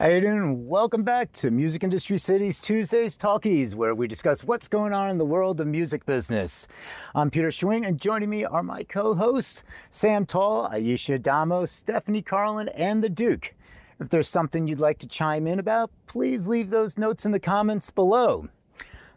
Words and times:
How 0.00 0.06
you 0.06 0.22
doing? 0.22 0.66
Welcome 0.66 1.02
back 1.02 1.30
to 1.32 1.50
Music 1.50 1.84
Industry 1.84 2.16
City's 2.16 2.58
Tuesdays 2.58 3.18
Talkies, 3.18 3.74
where 3.74 3.94
we 3.94 4.08
discuss 4.08 4.42
what's 4.42 4.66
going 4.66 4.94
on 4.94 5.10
in 5.10 5.18
the 5.18 5.26
world 5.26 5.60
of 5.60 5.66
music 5.66 6.06
business. 6.06 6.66
I'm 7.14 7.30
Peter 7.30 7.48
Schwing, 7.48 7.86
and 7.86 8.00
joining 8.00 8.30
me 8.30 8.46
are 8.46 8.62
my 8.62 8.82
co-hosts 8.84 9.62
Sam 9.90 10.24
Tall, 10.24 10.70
Aisha 10.70 11.20
Damo, 11.20 11.66
Stephanie 11.66 12.22
Carlin, 12.22 12.68
and 12.68 13.04
the 13.04 13.10
Duke. 13.10 13.54
If 14.00 14.08
there's 14.08 14.26
something 14.26 14.66
you'd 14.66 14.78
like 14.78 14.96
to 15.00 15.06
chime 15.06 15.46
in 15.46 15.58
about, 15.58 15.90
please 16.06 16.48
leave 16.48 16.70
those 16.70 16.96
notes 16.96 17.26
in 17.26 17.32
the 17.32 17.38
comments 17.38 17.90
below. 17.90 18.48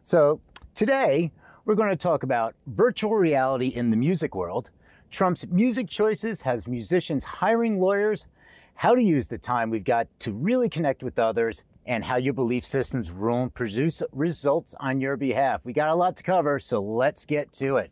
So 0.02 0.41
today 0.75 1.31
we're 1.63 1.75
going 1.75 1.91
to 1.91 1.95
talk 1.95 2.23
about 2.23 2.55
virtual 2.68 3.15
reality 3.15 3.68
in 3.68 3.90
the 3.90 3.95
music 3.95 4.35
world. 4.35 4.70
Trump's 5.12 5.48
music 5.48 5.88
choices 5.88 6.41
has 6.41 6.68
musicians 6.68 7.23
hiring 7.23 7.79
lawyers 7.79 8.27
how 8.76 8.95
to 8.95 9.02
use 9.02 9.27
the 9.27 9.38
time 9.38 9.70
we've 9.70 9.84
got 9.84 10.08
to 10.20 10.32
really 10.32 10.70
connect 10.70 11.04
with 11.04 11.20
others, 11.20 11.63
and 11.86 12.04
how 12.04 12.16
your 12.16 12.34
belief 12.34 12.66
systems 12.66 13.12
rule 13.12 13.44
and 13.44 13.54
produce 13.54 14.02
results 14.12 14.73
on 14.80 15.02
your 15.02 15.18
behalf. 15.18 15.66
We 15.66 15.73
got 15.73 15.90
a 15.90 15.96
lot 15.96 16.16
to 16.18 16.23
cover, 16.23 16.59
so 16.59 16.82
let's 16.82 17.26
get 17.26 17.52
to 17.54 17.77
it. 17.77 17.91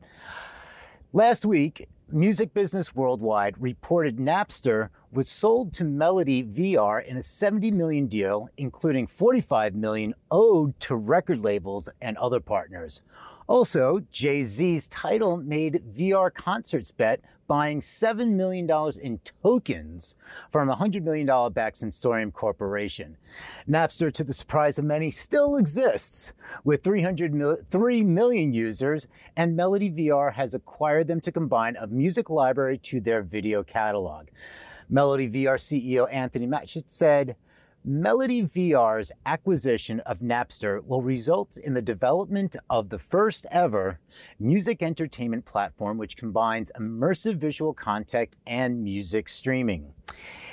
Last 1.13 1.45
week, 1.45 1.89
Music 2.09 2.53
Business 2.53 2.95
Worldwide 2.95 3.55
reported 3.59 4.17
Napster 4.17 4.89
was 5.11 5.29
sold 5.29 5.73
to 5.73 5.83
Melody 5.83 6.43
VR 6.43 7.05
in 7.05 7.17
a 7.17 7.21
70 7.21 7.71
million 7.71 8.07
deal, 8.07 8.47
including 8.57 9.07
45 9.07 9.75
million 9.75 10.13
owed 10.29 10.77
to 10.81 10.95
record 10.95 11.41
labels 11.41 11.89
and 12.01 12.17
other 12.17 12.39
partners. 12.39 13.01
Also, 13.51 13.99
Jay 14.13 14.45
Z's 14.45 14.87
Tidal 14.87 15.35
made 15.35 15.83
VR 15.93 16.33
concerts 16.33 16.89
bet 16.89 17.19
buying 17.49 17.81
$7 17.81 18.29
million 18.29 18.65
in 19.01 19.19
tokens 19.43 20.15
from 20.53 20.69
a 20.69 20.75
$100 20.77 21.03
million 21.03 21.51
backed 21.51 21.75
Sensorium 21.75 22.31
Corporation. 22.31 23.17
Napster, 23.69 24.09
to 24.13 24.23
the 24.23 24.33
surprise 24.33 24.79
of 24.79 24.85
many, 24.85 25.11
still 25.11 25.57
exists 25.57 26.31
with 26.63 26.81
303 26.81 28.03
million 28.03 28.53
users, 28.53 29.07
and 29.35 29.53
Melody 29.53 29.91
VR 29.91 30.31
has 30.31 30.53
acquired 30.53 31.07
them 31.07 31.19
to 31.19 31.29
combine 31.33 31.75
a 31.75 31.87
music 31.87 32.29
library 32.29 32.77
to 32.77 33.01
their 33.01 33.21
video 33.21 33.63
catalog. 33.63 34.29
Melody 34.89 35.29
VR 35.29 35.57
CEO 35.57 36.07
Anthony 36.09 36.47
Matchett 36.47 36.89
said, 36.89 37.35
Melody 37.83 38.43
VR's 38.43 39.11
acquisition 39.25 40.01
of 40.01 40.19
Napster 40.19 40.85
will 40.85 41.01
result 41.01 41.57
in 41.57 41.73
the 41.73 41.81
development 41.81 42.55
of 42.69 42.89
the 42.89 42.99
first 42.99 43.47
ever 43.49 43.99
music 44.39 44.83
entertainment 44.83 45.45
platform 45.45 45.97
which 45.97 46.15
combines 46.15 46.71
immersive 46.79 47.37
visual 47.37 47.73
content 47.73 48.29
and 48.45 48.83
music 48.83 49.27
streaming. 49.27 49.91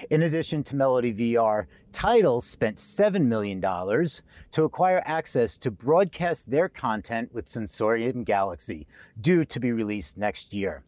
In 0.09 0.23
addition 0.23 0.63
to 0.65 0.77
Melody 0.77 1.13
VR, 1.13 1.67
Tidal 1.93 2.41
spent 2.41 2.79
$7 2.79 3.23
million 3.23 3.61
to 3.61 4.65
acquire 4.65 5.03
access 5.05 5.59
to 5.59 5.71
broadcast 5.71 6.51
their 6.51 6.71
content 6.71 7.35
with 7.35 7.47
Sensorium 7.47 8.25
Galaxy, 8.25 8.87
due 9.21 9.45
to 9.45 9.61
be 9.61 9.73
released 9.73 10.17
next 10.17 10.55
year. 10.55 10.83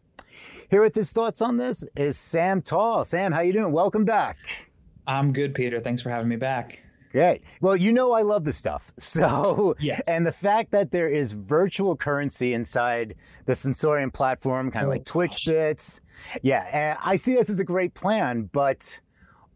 Here 0.71 0.81
with 0.81 0.95
his 0.95 1.11
thoughts 1.11 1.39
on 1.39 1.57
this 1.57 1.85
is 1.95 2.17
Sam 2.17 2.63
Tall. 2.63 3.03
Sam, 3.03 3.31
how 3.31 3.41
you 3.41 3.53
doing? 3.53 3.71
Welcome 3.73 4.05
back. 4.05 4.37
I'm 5.11 5.33
good, 5.33 5.53
Peter. 5.53 5.81
Thanks 5.81 6.01
for 6.01 6.09
having 6.09 6.29
me 6.29 6.37
back. 6.37 6.81
Great. 7.11 7.43
Well, 7.59 7.75
you 7.75 7.91
know 7.91 8.13
I 8.13 8.21
love 8.21 8.45
this 8.45 8.55
stuff. 8.55 8.93
So, 9.01 9.75
yes. 9.79 10.07
and 10.07 10.25
the 10.25 10.31
fact 10.31 10.71
that 10.71 10.91
there 10.91 11.09
is 11.09 11.33
virtual 11.33 11.97
currency 11.97 12.53
inside 12.53 13.15
the 13.45 13.53
Sensorium 13.53 14.09
platform, 14.11 14.71
kind 14.71 14.83
of 14.83 14.87
oh, 14.87 14.91
like 14.91 15.03
Twitch 15.03 15.31
gosh. 15.31 15.45
bits. 15.45 16.01
Yeah, 16.41 16.97
I 17.03 17.17
see 17.17 17.35
this 17.35 17.49
as 17.49 17.59
a 17.59 17.65
great 17.65 17.93
plan, 17.93 18.49
but 18.53 18.99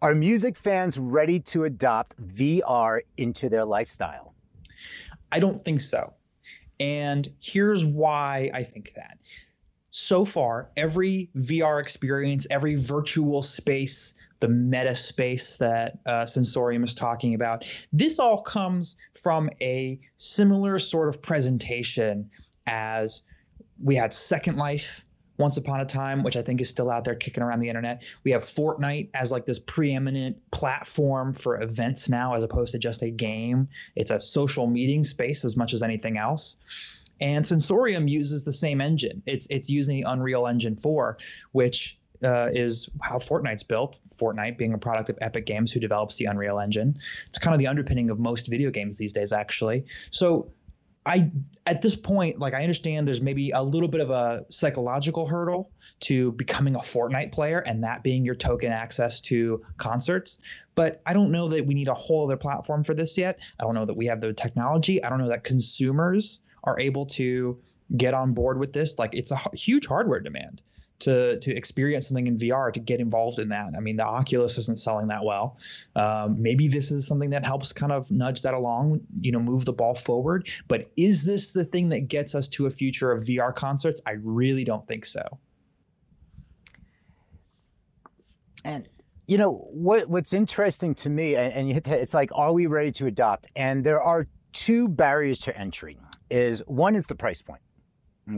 are 0.02 0.14
music 0.14 0.58
fans 0.58 0.98
ready 0.98 1.40
to 1.42 1.64
adopt 1.64 2.18
VR 2.22 3.00
into 3.16 3.48
their 3.48 3.64
lifestyle? 3.64 4.34
I 5.32 5.40
don't 5.40 5.62
think 5.62 5.80
so. 5.80 6.14
And 6.82 7.30
here's 7.40 7.86
why 7.86 8.52
I 8.54 8.64
think 8.64 8.94
that. 8.96 9.20
So 9.92 10.26
far, 10.26 10.72
every 10.76 11.30
VR 11.38 11.80
experience, 11.80 12.46
every 12.50 12.76
virtual 12.76 13.42
space 13.42 14.14
the 14.46 14.54
meta 14.54 14.96
space 14.96 15.58
that 15.58 15.98
uh, 16.06 16.28
Sensorium 16.28 16.84
is 16.84 16.94
talking 16.94 17.34
about. 17.34 17.66
This 17.92 18.20
all 18.20 18.44
comes 18.44 18.96
from 19.20 19.50
a 19.60 20.00
similar 20.18 20.78
sort 20.78 21.10
of 21.10 21.24
presentation 21.24 22.30
as 22.68 23.24
we 23.82 23.96
had 23.96 24.14
Second 24.14 24.58
Life 24.58 25.04
once 25.40 25.58
upon 25.58 25.80
a 25.80 25.86
time, 25.86 26.22
which 26.22 26.36
I 26.36 26.44
think 26.44 26.62
is 26.62 26.70
still 26.70 26.92
out 26.92 27.06
there 27.06 27.16
kicking 27.16 27.42
around 27.42 27.60
the 27.60 27.70
internet. 27.70 28.04
We 28.24 28.32
have 28.32 28.44
Fortnite 28.44 29.10
as 29.16 29.32
like 29.32 29.48
this 29.48 29.58
preeminent 29.58 30.52
platform 30.52 31.34
for 31.34 31.60
events 31.60 32.08
now, 32.08 32.36
as 32.36 32.44
opposed 32.44 32.74
to 32.74 32.78
just 32.78 33.02
a 33.02 33.10
game. 33.10 33.70
It's 33.96 34.12
a 34.12 34.20
social 34.20 34.68
meeting 34.68 35.06
space 35.06 35.44
as 35.44 35.58
much 35.58 35.74
as 35.74 35.82
anything 35.82 36.20
else. 36.20 36.56
And 37.20 37.48
Sensorium 37.48 38.08
uses 38.08 38.44
the 38.44 38.54
same 38.54 38.80
engine. 38.80 39.24
It's 39.26 39.48
it's 39.50 39.72
using 39.72 40.02
the 40.02 40.12
Unreal 40.12 40.46
Engine 40.46 40.76
4, 40.76 41.18
which 41.52 41.98
uh, 42.24 42.50
is 42.54 42.90
how 43.02 43.18
Fortnite's 43.18 43.64
built. 43.64 43.98
Fortnite 44.20 44.58
being 44.58 44.74
a 44.74 44.78
product 44.78 45.10
of 45.10 45.18
Epic 45.22 45.46
Games, 45.46 45.72
who 45.72 45.80
develops 45.80 46.18
the 46.18 46.26
Unreal 46.26 46.60
Engine. 46.60 46.98
It's 47.30 47.40
kind 47.40 47.54
of 47.54 47.60
the 47.60 47.68
underpinning 47.68 48.10
of 48.10 48.20
most 48.20 48.48
video 48.48 48.72
games 48.72 48.98
these 48.98 49.14
days, 49.14 49.32
actually. 49.32 49.86
So, 50.12 50.52
I 51.06 51.32
at 51.68 51.84
this 51.84 51.96
point, 51.96 52.40
like 52.40 52.56
I 52.56 52.62
understand, 52.64 53.08
there's 53.08 53.22
maybe 53.22 53.52
a 53.52 53.62
little 53.62 53.88
bit 53.88 54.02
of 54.02 54.10
a 54.10 54.46
psychological 54.50 55.28
hurdle 55.28 55.72
to 56.02 56.32
becoming 56.32 56.76
a 56.76 56.80
Fortnite 56.80 57.32
player, 57.32 57.60
and 57.60 57.84
that 57.84 58.02
being 58.02 58.26
your 58.26 58.36
token 58.36 58.72
access 58.72 59.22
to 59.22 59.64
concerts. 59.78 60.40
But 60.74 61.02
I 61.06 61.14
don't 61.14 61.32
know 61.32 61.50
that 61.50 61.66
we 61.66 61.76
need 61.76 61.90
a 61.90 61.94
whole 61.94 62.26
other 62.26 62.38
platform 62.38 62.84
for 62.84 62.96
this 62.96 63.18
yet. 63.18 63.40
I 63.60 63.64
don't 63.64 63.76
know 63.76 63.86
that 63.86 63.96
we 63.96 64.08
have 64.08 64.20
the 64.20 64.34
technology. 64.34 65.04
I 65.04 65.10
don't 65.10 65.20
know 65.20 65.30
that 65.30 65.44
consumers 65.44 66.42
are 66.64 66.80
able 66.80 67.06
to 67.06 67.60
get 67.96 68.14
on 68.14 68.34
board 68.34 68.60
with 68.60 68.74
this. 68.74 68.98
Like 68.98 69.12
it's 69.14 69.32
a 69.32 69.40
huge 69.54 69.86
hardware 69.86 70.20
demand 70.20 70.62
to 71.00 71.40
to 71.40 71.56
experience 71.56 72.08
something 72.08 72.28
in 72.28 72.38
VR 72.38 72.74
to 72.74 72.80
get 72.80 73.00
involved 73.00 73.40
in 73.40 73.50
that. 73.50 73.74
I 73.76 73.80
mean, 73.80 73.98
the 73.98 74.06
Oculus 74.06 74.58
isn't 74.58 74.80
selling 74.80 75.08
that 75.08 75.24
well. 75.24 75.58
Um, 75.96 76.42
maybe 76.42 76.68
this 76.68 76.92
is 76.92 77.08
something 77.08 77.32
that 77.32 77.46
helps 77.46 77.74
kind 77.74 77.92
of 77.92 78.10
nudge 78.12 78.44
that 78.44 78.54
along, 78.54 79.02
you 79.22 79.32
know, 79.32 79.40
move 79.40 79.66
the 79.66 79.74
ball 79.74 79.96
forward. 79.96 80.50
But 80.68 80.90
is 80.96 81.24
this 81.24 81.52
the 81.52 81.66
thing 81.66 81.90
that 81.90 82.08
gets 82.08 82.36
us 82.36 82.48
to 82.50 82.66
a 82.66 82.70
future 82.70 83.12
of 83.12 83.22
VR 83.22 83.54
concerts? 83.54 84.02
I 84.06 84.14
really 84.24 84.64
don't 84.64 84.86
think 84.86 85.06
so. 85.06 85.22
And 88.64 88.88
you 89.28 89.38
know 89.38 89.68
what 89.72 90.10
what's 90.10 90.34
interesting 90.34 90.96
to 90.96 91.10
me, 91.10 91.36
and, 91.36 91.72
and 91.72 91.86
to, 91.86 92.00
it's 92.00 92.14
like, 92.14 92.30
are 92.34 92.54
we 92.54 92.68
ready 92.68 92.92
to 92.94 93.08
adopt? 93.08 93.48
And 93.56 93.84
there 93.84 94.02
are 94.02 94.28
two 94.54 94.88
barriers 94.88 95.40
to 95.40 95.58
entry. 95.58 96.00
Is 96.30 96.64
one 96.66 96.96
is 96.96 97.06
the 97.06 97.16
price 97.16 97.42
point. 97.42 97.62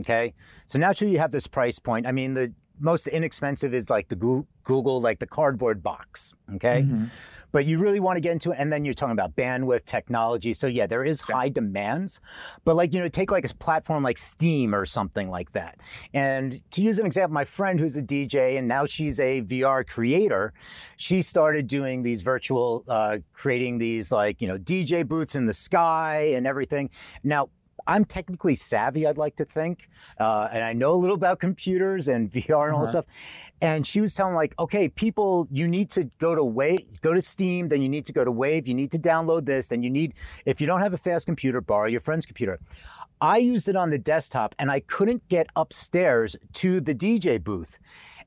Okay. 0.00 0.34
So 0.66 0.78
naturally 0.78 1.12
you 1.12 1.18
have 1.18 1.30
this 1.30 1.46
price 1.46 1.78
point. 1.78 2.06
I 2.06 2.12
mean, 2.12 2.34
the 2.34 2.52
most 2.80 3.06
inexpensive 3.06 3.74
is 3.74 3.90
like 3.90 4.08
the 4.08 4.44
Google, 4.64 5.00
like 5.00 5.18
the 5.18 5.26
cardboard 5.26 5.82
box. 5.82 6.34
Okay. 6.54 6.82
Mm-hmm. 6.82 7.04
But 7.50 7.64
you 7.64 7.78
really 7.78 7.98
want 7.98 8.18
to 8.18 8.20
get 8.20 8.32
into 8.32 8.52
it. 8.52 8.56
And 8.58 8.70
then 8.70 8.84
you're 8.84 8.92
talking 8.92 9.14
about 9.14 9.34
bandwidth 9.34 9.86
technology. 9.86 10.52
So 10.52 10.66
yeah, 10.66 10.86
there 10.86 11.02
is 11.02 11.20
high 11.20 11.48
demands, 11.48 12.20
but 12.66 12.76
like, 12.76 12.92
you 12.92 13.00
know, 13.00 13.08
take 13.08 13.30
like 13.30 13.50
a 13.50 13.54
platform 13.54 14.02
like 14.02 14.18
Steam 14.18 14.74
or 14.74 14.84
something 14.84 15.30
like 15.30 15.52
that. 15.52 15.78
And 16.12 16.60
to 16.72 16.82
use 16.82 16.98
an 16.98 17.06
example, 17.06 17.32
my 17.32 17.46
friend 17.46 17.80
who's 17.80 17.96
a 17.96 18.02
DJ 18.02 18.58
and 18.58 18.68
now 18.68 18.84
she's 18.84 19.18
a 19.18 19.40
VR 19.40 19.88
creator, 19.88 20.52
she 20.98 21.22
started 21.22 21.66
doing 21.66 22.02
these 22.02 22.20
virtual, 22.20 22.84
uh, 22.86 23.16
creating 23.32 23.78
these 23.78 24.12
like, 24.12 24.42
you 24.42 24.48
know, 24.48 24.58
DJ 24.58 25.08
boots 25.08 25.34
in 25.34 25.46
the 25.46 25.54
sky 25.54 26.32
and 26.34 26.46
everything. 26.46 26.90
Now, 27.24 27.48
I'm 27.88 28.04
technically 28.04 28.54
savvy, 28.54 29.06
I'd 29.06 29.16
like 29.16 29.36
to 29.36 29.44
think, 29.46 29.88
uh, 30.20 30.48
and 30.52 30.62
I 30.62 30.74
know 30.74 30.92
a 30.92 31.00
little 31.00 31.16
about 31.16 31.40
computers 31.40 32.06
and 32.06 32.30
VR 32.32 32.66
and 32.66 32.74
all 32.74 32.76
uh-huh. 32.76 32.80
this 32.82 32.90
stuff. 32.90 33.06
And 33.60 33.84
she 33.84 34.00
was 34.00 34.14
telling 34.14 34.34
like, 34.34 34.54
okay, 34.58 34.88
people, 34.88 35.48
you 35.50 35.66
need 35.66 35.90
to 35.90 36.04
go 36.18 36.34
to 36.34 36.44
Wave, 36.44 37.00
go 37.00 37.12
to 37.12 37.20
Steam, 37.20 37.68
then 37.68 37.82
you 37.82 37.88
need 37.88 38.04
to 38.04 38.12
go 38.12 38.24
to 38.24 38.30
Wave, 38.30 38.68
you 38.68 38.74
need 38.74 38.92
to 38.92 38.98
download 38.98 39.46
this, 39.46 39.68
then 39.68 39.82
you 39.82 39.90
need, 39.90 40.14
if 40.44 40.60
you 40.60 40.66
don't 40.66 40.80
have 40.80 40.94
a 40.94 40.98
fast 40.98 41.26
computer, 41.26 41.60
borrow 41.60 41.88
your 41.88 42.00
friend's 42.00 42.26
computer. 42.26 42.60
I 43.20 43.38
used 43.38 43.68
it 43.68 43.74
on 43.74 43.90
the 43.90 43.98
desktop 43.98 44.54
and 44.60 44.70
I 44.70 44.80
couldn't 44.80 45.28
get 45.28 45.48
upstairs 45.56 46.36
to 46.54 46.80
the 46.80 46.94
DJ 46.94 47.42
booth. 47.42 47.78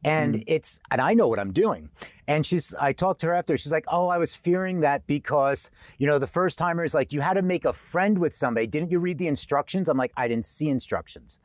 And 0.03 0.35
mm. 0.35 0.43
it's, 0.47 0.79
and 0.89 0.99
I 0.99 1.13
know 1.13 1.27
what 1.27 1.39
I'm 1.39 1.53
doing. 1.53 1.89
And 2.27 2.45
she's, 2.45 2.73
I 2.73 2.93
talked 2.93 3.21
to 3.21 3.27
her 3.27 3.33
after, 3.33 3.57
she's 3.57 3.71
like, 3.71 3.85
oh, 3.87 4.07
I 4.07 4.17
was 4.17 4.33
fearing 4.33 4.79
that 4.79 5.05
because, 5.05 5.69
you 5.97 6.07
know, 6.07 6.17
the 6.17 6.27
first 6.27 6.57
timers, 6.57 6.93
like, 6.93 7.13
you 7.13 7.21
had 7.21 7.33
to 7.33 7.41
make 7.41 7.65
a 7.65 7.73
friend 7.73 8.17
with 8.17 8.33
somebody. 8.33 8.67
Didn't 8.67 8.89
you 8.89 8.99
read 8.99 9.17
the 9.17 9.27
instructions? 9.27 9.89
I'm 9.89 9.97
like, 9.97 10.11
I 10.17 10.27
didn't 10.27 10.45
see 10.45 10.69
instructions. 10.69 11.39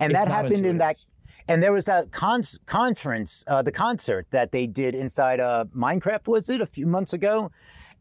And 0.00 0.12
it's 0.12 0.20
that 0.20 0.28
happened 0.28 0.56
intuitive. 0.56 0.70
in 0.70 0.78
that, 0.78 1.04
and 1.48 1.62
there 1.62 1.72
was 1.72 1.84
that 1.86 2.12
con- 2.12 2.42
conference, 2.66 3.44
uh, 3.46 3.62
the 3.62 3.72
concert 3.72 4.26
that 4.30 4.52
they 4.52 4.66
did 4.66 4.94
inside 4.94 5.40
uh, 5.40 5.64
Minecraft, 5.74 6.28
was 6.28 6.50
it, 6.50 6.60
a 6.60 6.66
few 6.66 6.86
months 6.86 7.12
ago? 7.12 7.50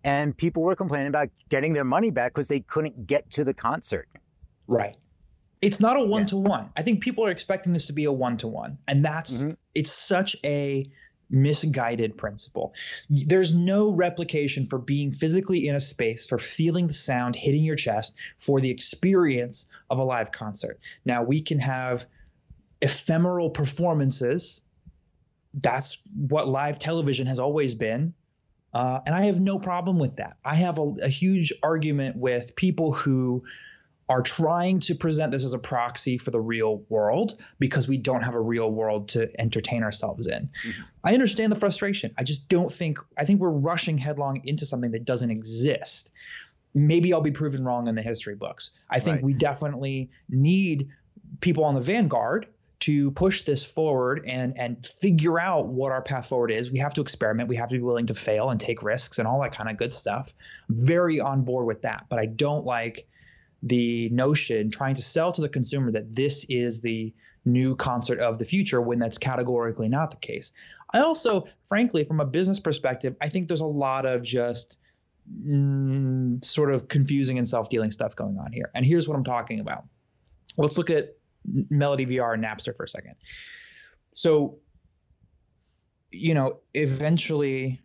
And 0.03 0.35
people 0.35 0.63
were 0.63 0.75
complaining 0.75 1.07
about 1.07 1.29
getting 1.47 1.71
their 1.71 1.85
money 1.85 2.11
back 2.11 2.33
because 2.33 2.49
they 2.49 2.59
couldn't 2.59 3.07
get 3.07 3.29
to 3.31 3.45
the 3.45 3.53
concert. 3.53 4.09
Right. 4.67 4.97
It's 5.61 5.79
not 5.79 5.95
a 5.95 6.03
one 6.03 6.25
to 6.25 6.35
one. 6.35 6.71
I 6.75 6.81
think 6.81 7.01
people 7.01 7.25
are 7.25 7.29
expecting 7.29 7.71
this 7.71 7.87
to 7.87 7.93
be 7.93 8.03
a 8.03 8.11
one 8.11 8.35
to 8.37 8.49
one, 8.49 8.79
and 8.85 9.05
that's 9.05 9.37
mm-hmm. 9.37 9.51
It's 9.75 9.91
such 9.91 10.35
a 10.43 10.89
misguided 11.29 12.15
principle. 12.15 12.73
There's 13.09 13.53
no 13.53 13.89
replication 13.89 14.67
for 14.67 14.77
being 14.77 15.11
physically 15.11 15.67
in 15.67 15.75
a 15.75 15.79
space, 15.79 16.25
for 16.27 16.37
feeling 16.37 16.87
the 16.87 16.93
sound 16.93 17.35
hitting 17.35 17.63
your 17.63 17.75
chest, 17.75 18.15
for 18.37 18.61
the 18.61 18.69
experience 18.69 19.67
of 19.89 19.97
a 19.97 20.03
live 20.03 20.31
concert. 20.31 20.79
Now, 21.03 21.23
we 21.23 21.41
can 21.41 21.59
have 21.59 22.05
ephemeral 22.81 23.49
performances. 23.49 24.61
That's 25.53 25.97
what 26.15 26.47
live 26.47 26.77
television 26.77 27.27
has 27.27 27.39
always 27.39 27.73
been. 27.73 28.13
Uh, 28.73 28.99
and 29.05 29.15
I 29.15 29.25
have 29.25 29.39
no 29.39 29.59
problem 29.59 29.99
with 29.99 30.17
that. 30.17 30.37
I 30.43 30.55
have 30.55 30.79
a, 30.79 30.95
a 31.03 31.07
huge 31.07 31.53
argument 31.61 32.15
with 32.17 32.55
people 32.55 32.91
who 32.91 33.43
are 34.13 34.21
trying 34.21 34.79
to 34.79 34.93
present 34.93 35.31
this 35.31 35.43
as 35.43 35.55
a 35.55 35.57
proxy 35.57 36.19
for 36.19 36.29
the 36.29 36.39
real 36.39 36.83
world 36.87 37.35
because 37.57 37.87
we 37.87 37.97
don't 37.97 38.21
have 38.21 38.35
a 38.35 38.39
real 38.39 38.71
world 38.71 39.09
to 39.09 39.41
entertain 39.41 39.81
ourselves 39.81 40.27
in. 40.27 40.51
Mm-hmm. 40.63 40.81
I 41.03 41.13
understand 41.15 41.51
the 41.51 41.55
frustration. 41.55 42.13
I 42.15 42.23
just 42.23 42.47
don't 42.47 42.71
think, 42.71 42.99
I 43.17 43.25
think 43.25 43.41
we're 43.41 43.49
rushing 43.49 43.97
headlong 43.97 44.41
into 44.45 44.67
something 44.67 44.91
that 44.91 45.03
doesn't 45.03 45.31
exist. 45.31 46.11
Maybe 46.75 47.11
I'll 47.11 47.21
be 47.21 47.31
proven 47.31 47.65
wrong 47.65 47.87
in 47.87 47.95
the 47.95 48.03
history 48.03 48.35
books. 48.35 48.69
I 48.87 48.99
think 48.99 49.15
right. 49.15 49.23
we 49.23 49.33
definitely 49.33 50.11
need 50.29 50.89
people 51.41 51.63
on 51.63 51.73
the 51.73 51.81
vanguard 51.81 52.45
to 52.81 53.09
push 53.11 53.43
this 53.43 53.65
forward 53.65 54.25
and 54.27 54.59
and 54.59 54.85
figure 54.85 55.39
out 55.39 55.67
what 55.67 55.91
our 55.91 56.03
path 56.03 56.27
forward 56.27 56.51
is. 56.51 56.71
We 56.71 56.79
have 56.79 56.93
to 56.95 57.01
experiment. 57.01 57.49
We 57.49 57.55
have 57.55 57.69
to 57.69 57.75
be 57.75 57.81
willing 57.81 58.07
to 58.07 58.13
fail 58.13 58.51
and 58.51 58.59
take 58.59 58.83
risks 58.83 59.17
and 59.17 59.27
all 59.27 59.41
that 59.41 59.53
kind 59.53 59.71
of 59.71 59.77
good 59.77 59.93
stuff. 59.93 60.31
Very 60.69 61.19
on 61.19 61.45
board 61.45 61.65
with 61.65 61.81
that. 61.81 62.05
But 62.09 62.19
I 62.19 62.27
don't 62.27 62.65
like 62.65 63.07
the 63.63 64.09
notion 64.09 64.69
trying 64.69 64.95
to 64.95 65.01
sell 65.01 65.31
to 65.31 65.41
the 65.41 65.49
consumer 65.49 65.91
that 65.91 66.13
this 66.13 66.45
is 66.49 66.81
the 66.81 67.13
new 67.45 67.75
concert 67.75 68.19
of 68.19 68.37
the 68.37 68.45
future 68.45 68.81
when 68.81 68.99
that's 68.99 69.17
categorically 69.17 69.87
not 69.87 70.11
the 70.11 70.17
case. 70.17 70.51
I 70.93 70.99
also, 70.99 71.47
frankly, 71.63 72.03
from 72.03 72.19
a 72.19 72.25
business 72.25 72.59
perspective, 72.59 73.15
I 73.21 73.29
think 73.29 73.47
there's 73.47 73.61
a 73.61 73.65
lot 73.65 74.05
of 74.05 74.21
just 74.21 74.77
mm, 75.31 76.43
sort 76.43 76.71
of 76.71 76.89
confusing 76.89 77.37
and 77.37 77.47
self 77.47 77.69
dealing 77.69 77.91
stuff 77.91 78.15
going 78.15 78.37
on 78.37 78.51
here. 78.51 78.69
And 78.75 78.85
here's 78.85 79.07
what 79.07 79.15
I'm 79.15 79.23
talking 79.23 79.61
about. 79.61 79.85
Let's 80.57 80.77
look 80.77 80.89
at 80.89 81.15
Melody 81.45 82.05
VR 82.05 82.33
and 82.33 82.43
Napster 82.43 82.75
for 82.75 82.83
a 82.83 82.89
second. 82.89 83.15
So, 84.13 84.59
you 86.11 86.33
know, 86.33 86.59
eventually 86.73 87.81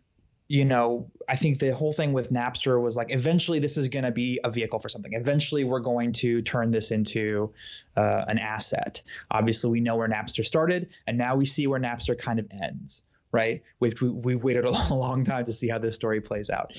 you 0.49 0.65
know, 0.65 1.11
I 1.29 1.35
think 1.35 1.59
the 1.59 1.75
whole 1.75 1.93
thing 1.93 2.11
with 2.11 2.33
Napster 2.33 2.81
was 2.81 2.95
like, 2.95 3.13
eventually 3.13 3.59
this 3.59 3.77
is 3.77 3.87
going 3.87 4.03
to 4.03 4.11
be 4.11 4.39
a 4.43 4.49
vehicle 4.49 4.79
for 4.79 4.89
something. 4.89 5.13
Eventually 5.13 5.63
we're 5.63 5.79
going 5.79 6.13
to 6.13 6.41
turn 6.41 6.71
this 6.71 6.89
into 6.89 7.53
uh, 7.95 8.25
an 8.27 8.39
asset. 8.39 9.03
Obviously, 9.29 9.69
we 9.69 9.79
know 9.79 9.95
where 9.95 10.09
Napster 10.09 10.43
started, 10.43 10.89
and 11.05 11.19
now 11.19 11.35
we 11.35 11.45
see 11.45 11.67
where 11.67 11.79
Napster 11.79 12.17
kind 12.17 12.39
of 12.39 12.47
ends, 12.51 13.03
right? 13.31 13.61
We've, 13.79 13.93
we've 14.01 14.43
waited 14.43 14.65
a 14.89 14.93
long 14.93 15.23
time 15.23 15.45
to 15.45 15.53
see 15.53 15.69
how 15.69 15.77
this 15.77 15.95
story 15.95 16.19
plays 16.19 16.49
out. 16.49 16.73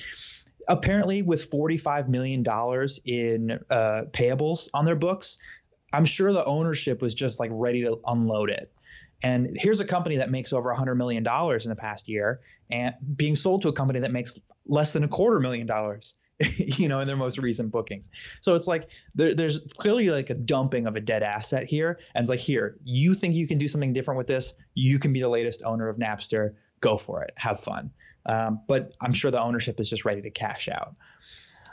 Apparently, 0.67 1.21
with 1.21 1.49
$45 1.49 2.09
million 2.09 2.43
in 3.05 3.59
uh, 3.69 4.03
payables 4.11 4.67
on 4.73 4.83
their 4.83 4.97
books, 4.97 5.37
I'm 5.93 6.05
sure 6.05 6.33
the 6.33 6.43
ownership 6.43 7.01
was 7.01 7.13
just 7.13 7.39
like 7.39 7.51
ready 7.53 7.83
to 7.83 8.01
unload 8.05 8.49
it. 8.49 8.69
And 9.23 9.55
here's 9.55 9.79
a 9.79 9.85
company 9.85 10.17
that 10.17 10.29
makes 10.29 10.53
over 10.53 10.73
$100 10.73 10.97
million 10.97 11.25
in 11.25 11.69
the 11.69 11.75
past 11.77 12.07
year 12.07 12.41
and 12.71 12.95
being 13.15 13.35
sold 13.35 13.61
to 13.63 13.67
a 13.67 13.73
company 13.73 13.99
that 13.99 14.11
makes 14.11 14.39
less 14.65 14.93
than 14.93 15.03
a 15.03 15.07
quarter 15.07 15.39
million 15.39 15.67
dollars 15.67 16.15
you 16.57 16.87
know 16.87 16.99
in 16.99 17.07
their 17.07 17.17
most 17.17 17.37
recent 17.37 17.71
bookings. 17.71 18.09
So 18.41 18.55
it's 18.55 18.67
like 18.67 18.89
there, 19.13 19.33
there's 19.33 19.59
clearly 19.77 20.09
like 20.09 20.29
a 20.29 20.35
dumping 20.35 20.87
of 20.87 20.95
a 20.95 20.99
dead 20.99 21.23
asset 21.23 21.67
here. 21.67 21.99
And 22.15 22.23
it's 22.23 22.29
like 22.29 22.39
here 22.39 22.77
you 22.83 23.13
think 23.13 23.35
you 23.35 23.47
can 23.47 23.57
do 23.57 23.67
something 23.67 23.93
different 23.93 24.17
with 24.17 24.27
this? 24.27 24.53
You 24.73 24.97
can 24.97 25.13
be 25.13 25.21
the 25.21 25.29
latest 25.29 25.61
owner 25.63 25.87
of 25.87 25.97
napster. 25.97 26.55
Go 26.79 26.97
for 26.97 27.23
it. 27.23 27.33
Have 27.37 27.59
fun. 27.59 27.91
Um, 28.25 28.61
but 28.67 28.93
i'm 29.01 29.13
sure 29.13 29.31
the 29.31 29.41
ownership 29.41 29.79
is 29.79 29.89
just 29.89 30.05
ready 30.05 30.21
to 30.21 30.29
cash 30.29 30.69
out 30.69 30.95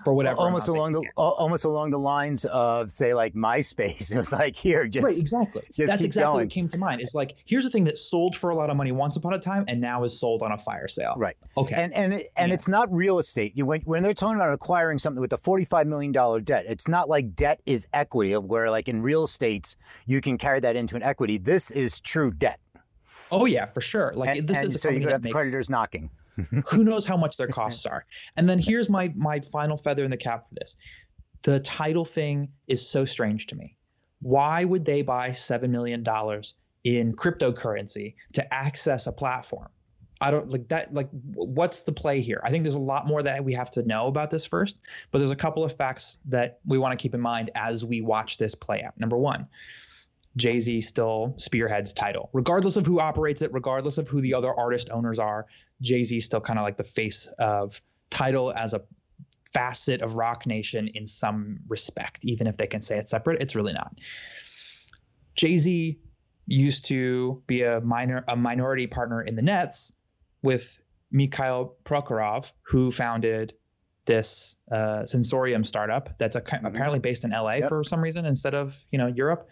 for 0.04 0.14
whatever. 0.14 0.38
Almost 0.38 0.68
along 0.68 0.92
the 0.92 1.04
almost 1.16 1.64
along 1.64 1.90
the 1.90 1.98
lines 1.98 2.44
of 2.46 2.90
say 2.92 3.14
like 3.14 3.34
MySpace. 3.34 4.12
It 4.18 4.18
was 4.18 4.32
like 4.32 4.56
here, 4.56 4.86
just 4.88 5.04
right, 5.04 5.18
exactly. 5.18 5.62
Just 5.72 5.90
That's 5.90 6.02
exactly 6.02 6.32
going. 6.32 6.46
what 6.46 6.50
came 6.50 6.68
to 6.68 6.78
mind. 6.78 7.00
It's 7.00 7.14
like 7.14 7.36
here's 7.44 7.64
a 7.64 7.70
thing 7.70 7.84
that 7.84 7.98
sold 7.98 8.34
for 8.34 8.50
a 8.50 8.54
lot 8.54 8.70
of 8.70 8.76
money 8.76 8.90
once 8.90 9.16
upon 9.16 9.34
a 9.34 9.38
time, 9.38 9.64
and 9.68 9.80
now 9.80 10.02
is 10.02 10.18
sold 10.18 10.42
on 10.42 10.52
a 10.52 10.58
fire 10.58 10.88
sale. 10.88 11.14
Right. 11.16 11.36
Okay. 11.56 11.76
And 11.76 11.92
and 11.94 12.14
and 12.14 12.48
yeah. 12.48 12.54
it's 12.54 12.68
not 12.68 12.92
real 12.92 13.18
estate. 13.18 13.52
You 13.54 13.66
when 13.66 13.82
when 13.82 14.02
they're 14.02 14.14
talking 14.14 14.36
about 14.36 14.52
acquiring 14.52 14.98
something 14.98 15.20
with 15.20 15.32
a 15.32 15.38
forty 15.38 15.64
five 15.64 15.86
million 15.86 16.12
dollar 16.12 16.40
debt, 16.40 16.64
it's 16.68 16.88
not 16.88 17.08
like 17.08 17.36
debt 17.36 17.60
is 17.66 17.86
equity, 17.92 18.36
where 18.36 18.70
like 18.70 18.88
in 18.88 19.02
real 19.02 19.24
estate 19.24 19.76
you 20.06 20.20
can 20.20 20.38
carry 20.38 20.60
that 20.60 20.74
into 20.74 20.96
an 20.96 21.02
equity. 21.02 21.38
This 21.38 21.70
is 21.70 22.00
true 22.00 22.30
debt. 22.30 22.60
Oh 23.30 23.44
yeah, 23.44 23.66
for 23.66 23.80
sure. 23.80 24.12
Like 24.14 24.38
and, 24.38 24.48
this 24.48 24.58
and 24.58 24.68
is 24.68 24.76
a 24.76 24.78
so 24.78 24.90
you 24.90 25.08
have 25.08 25.22
makes, 25.22 25.34
creditors 25.34 25.68
knocking. 25.68 26.10
Who 26.68 26.84
knows 26.84 27.06
how 27.06 27.16
much 27.16 27.36
their 27.36 27.48
costs 27.48 27.86
are? 27.86 28.04
And 28.36 28.48
then 28.48 28.58
here's 28.58 28.88
my 28.88 29.12
my 29.16 29.40
final 29.40 29.76
feather 29.76 30.04
in 30.04 30.10
the 30.10 30.16
cap 30.16 30.48
for 30.48 30.54
this. 30.54 30.76
The 31.42 31.60
Tidal 31.60 32.04
thing 32.04 32.48
is 32.66 32.88
so 32.88 33.04
strange 33.04 33.46
to 33.48 33.56
me. 33.56 33.76
Why 34.20 34.64
would 34.64 34.84
they 34.84 35.02
buy 35.02 35.32
seven 35.32 35.70
million 35.70 36.02
dollars 36.02 36.54
in 36.84 37.14
cryptocurrency 37.14 38.14
to 38.34 38.54
access 38.54 39.06
a 39.06 39.12
platform? 39.12 39.68
I 40.20 40.32
don't 40.32 40.50
like 40.50 40.68
that. 40.68 40.92
Like, 40.92 41.08
what's 41.12 41.84
the 41.84 41.92
play 41.92 42.20
here? 42.20 42.40
I 42.42 42.50
think 42.50 42.64
there's 42.64 42.74
a 42.74 42.80
lot 42.80 43.06
more 43.06 43.22
that 43.22 43.44
we 43.44 43.54
have 43.54 43.70
to 43.72 43.82
know 43.84 44.08
about 44.08 44.30
this 44.30 44.44
first, 44.44 44.78
but 45.12 45.18
there's 45.18 45.30
a 45.30 45.36
couple 45.36 45.64
of 45.64 45.76
facts 45.76 46.18
that 46.26 46.58
we 46.66 46.78
want 46.78 46.98
to 46.98 47.02
keep 47.02 47.14
in 47.14 47.20
mind 47.20 47.50
as 47.54 47.84
we 47.84 48.00
watch 48.00 48.36
this 48.36 48.54
play 48.56 48.82
out. 48.82 48.98
Number 48.98 49.16
one, 49.16 49.46
Jay 50.36 50.58
Z 50.58 50.80
still 50.80 51.34
spearheads 51.36 51.92
Tidal, 51.92 52.30
regardless 52.32 52.76
of 52.76 52.84
who 52.84 52.98
operates 52.98 53.42
it, 53.42 53.52
regardless 53.52 53.98
of 53.98 54.08
who 54.08 54.20
the 54.20 54.34
other 54.34 54.52
artist 54.52 54.90
owners 54.90 55.18
are. 55.18 55.46
Jay 55.80 56.04
Z 56.04 56.20
still 56.20 56.40
kind 56.40 56.58
of 56.58 56.64
like 56.64 56.76
the 56.76 56.84
face 56.84 57.28
of 57.38 57.80
Tidal 58.10 58.52
as 58.52 58.74
a 58.74 58.82
facet 59.52 60.02
of 60.02 60.14
Roc 60.14 60.46
Nation 60.46 60.88
in 60.88 61.06
some 61.06 61.60
respect, 61.68 62.24
even 62.24 62.46
if 62.46 62.56
they 62.56 62.66
can 62.66 62.82
say 62.82 62.98
it's 62.98 63.10
separate. 63.10 63.40
It's 63.40 63.54
really 63.54 63.72
not. 63.72 63.92
Jay 65.34 65.58
Z 65.58 65.98
used 66.46 66.86
to 66.86 67.42
be 67.46 67.62
a 67.62 67.80
minor 67.80 68.24
a 68.26 68.36
minority 68.36 68.86
partner 68.86 69.20
in 69.20 69.36
the 69.36 69.42
Nets 69.42 69.92
with 70.42 70.78
Mikhail 71.10 71.76
Prokhorov, 71.84 72.52
who 72.62 72.90
founded 72.90 73.54
this 74.06 74.56
uh, 74.72 75.04
Sensorium 75.04 75.64
startup 75.64 76.18
that's 76.18 76.34
a, 76.34 76.40
mm-hmm. 76.40 76.66
apparently 76.66 76.98
based 76.98 77.24
in 77.24 77.30
LA 77.30 77.54
yep. 77.54 77.68
for 77.68 77.84
some 77.84 78.00
reason 78.00 78.24
instead 78.24 78.54
of 78.54 78.82
you 78.90 78.98
know 78.98 79.06
Europe. 79.06 79.48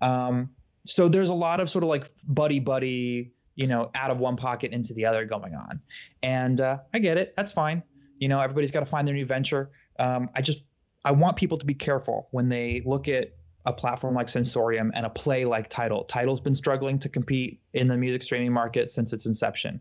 Um, 0.00 0.50
so 0.84 1.08
there's 1.08 1.28
a 1.28 1.34
lot 1.34 1.60
of 1.60 1.70
sort 1.70 1.84
of 1.84 1.88
like 1.88 2.08
buddy 2.26 2.58
buddy, 2.58 3.32
you 3.54 3.66
know, 3.66 3.90
out 3.94 4.10
of 4.10 4.18
one 4.18 4.36
pocket 4.36 4.72
into 4.72 4.94
the 4.94 5.06
other 5.06 5.24
going 5.24 5.54
on, 5.54 5.80
and 6.22 6.60
uh, 6.60 6.78
I 6.92 6.98
get 6.98 7.18
it. 7.18 7.34
That's 7.36 7.52
fine. 7.52 7.82
You 8.18 8.28
know, 8.28 8.40
everybody's 8.40 8.70
got 8.70 8.80
to 8.80 8.86
find 8.86 9.06
their 9.06 9.14
new 9.14 9.26
venture. 9.26 9.70
Um, 9.98 10.30
I 10.34 10.42
just 10.42 10.62
I 11.04 11.12
want 11.12 11.36
people 11.36 11.58
to 11.58 11.66
be 11.66 11.74
careful 11.74 12.28
when 12.30 12.48
they 12.48 12.82
look 12.84 13.08
at 13.08 13.34
a 13.64 13.72
platform 13.72 14.14
like 14.14 14.28
Sensorium 14.28 14.92
and 14.94 15.06
a 15.06 15.10
play 15.10 15.44
like 15.44 15.68
Tidal. 15.68 16.04
Tidal's 16.04 16.40
been 16.40 16.54
struggling 16.54 16.98
to 17.00 17.08
compete 17.08 17.60
in 17.72 17.88
the 17.88 17.96
music 17.96 18.22
streaming 18.22 18.52
market 18.52 18.90
since 18.90 19.12
its 19.12 19.26
inception. 19.26 19.80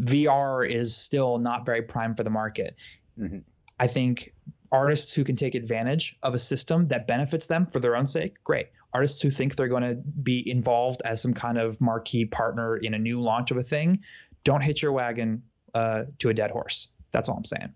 VR 0.00 0.68
is 0.68 0.96
still 0.96 1.38
not 1.38 1.66
very 1.66 1.82
prime 1.82 2.14
for 2.14 2.22
the 2.22 2.30
market. 2.30 2.76
Mm-hmm. 3.18 3.38
I 3.78 3.88
think 3.88 4.32
artists 4.70 5.14
who 5.14 5.24
can 5.24 5.36
take 5.36 5.54
advantage 5.54 6.16
of 6.22 6.34
a 6.34 6.38
system 6.38 6.86
that 6.88 7.06
benefits 7.06 7.46
them 7.46 7.66
for 7.66 7.80
their 7.80 7.96
own 7.96 8.06
sake, 8.06 8.42
great. 8.44 8.68
Artists 8.96 9.20
who 9.20 9.28
think 9.28 9.56
they're 9.56 9.68
going 9.68 9.82
to 9.82 9.96
be 10.22 10.48
involved 10.48 11.02
as 11.04 11.20
some 11.20 11.34
kind 11.34 11.58
of 11.58 11.78
marquee 11.82 12.24
partner 12.24 12.78
in 12.78 12.94
a 12.94 12.98
new 12.98 13.20
launch 13.20 13.50
of 13.50 13.58
a 13.58 13.62
thing, 13.62 14.00
don't 14.42 14.62
hitch 14.62 14.80
your 14.80 14.92
wagon 14.92 15.42
uh, 15.74 16.04
to 16.18 16.30
a 16.30 16.34
dead 16.34 16.50
horse. 16.50 16.88
That's 17.12 17.28
all 17.28 17.36
I'm 17.36 17.44
saying. 17.44 17.74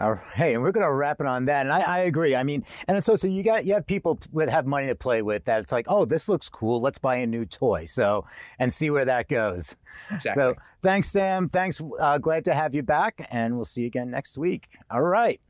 All 0.00 0.14
right, 0.14 0.54
and 0.54 0.62
we're 0.62 0.72
going 0.72 0.84
to 0.84 0.92
wrap 0.92 1.20
it 1.20 1.28
on 1.28 1.44
that. 1.44 1.64
And 1.64 1.72
I, 1.72 1.80
I, 1.82 1.98
agree. 1.98 2.34
I 2.34 2.42
mean, 2.42 2.64
and 2.88 3.04
so 3.04 3.14
so 3.14 3.28
you 3.28 3.44
got 3.44 3.64
you 3.64 3.74
have 3.74 3.86
people 3.86 4.18
that 4.32 4.48
have 4.48 4.66
money 4.66 4.88
to 4.88 4.96
play 4.96 5.22
with 5.22 5.44
that 5.44 5.60
it's 5.60 5.70
like, 5.70 5.86
oh, 5.86 6.04
this 6.04 6.28
looks 6.28 6.48
cool. 6.48 6.80
Let's 6.80 6.98
buy 6.98 7.16
a 7.16 7.26
new 7.26 7.44
toy. 7.44 7.84
So 7.84 8.26
and 8.58 8.72
see 8.72 8.90
where 8.90 9.04
that 9.04 9.28
goes. 9.28 9.76
Exactly. 10.10 10.42
So 10.42 10.54
thanks, 10.82 11.08
Sam. 11.08 11.48
Thanks. 11.48 11.80
Uh, 12.00 12.18
glad 12.18 12.44
to 12.46 12.54
have 12.54 12.74
you 12.74 12.82
back, 12.82 13.28
and 13.30 13.54
we'll 13.54 13.64
see 13.64 13.82
you 13.82 13.86
again 13.86 14.10
next 14.10 14.36
week. 14.36 14.66
All 14.90 15.02
right. 15.02 15.40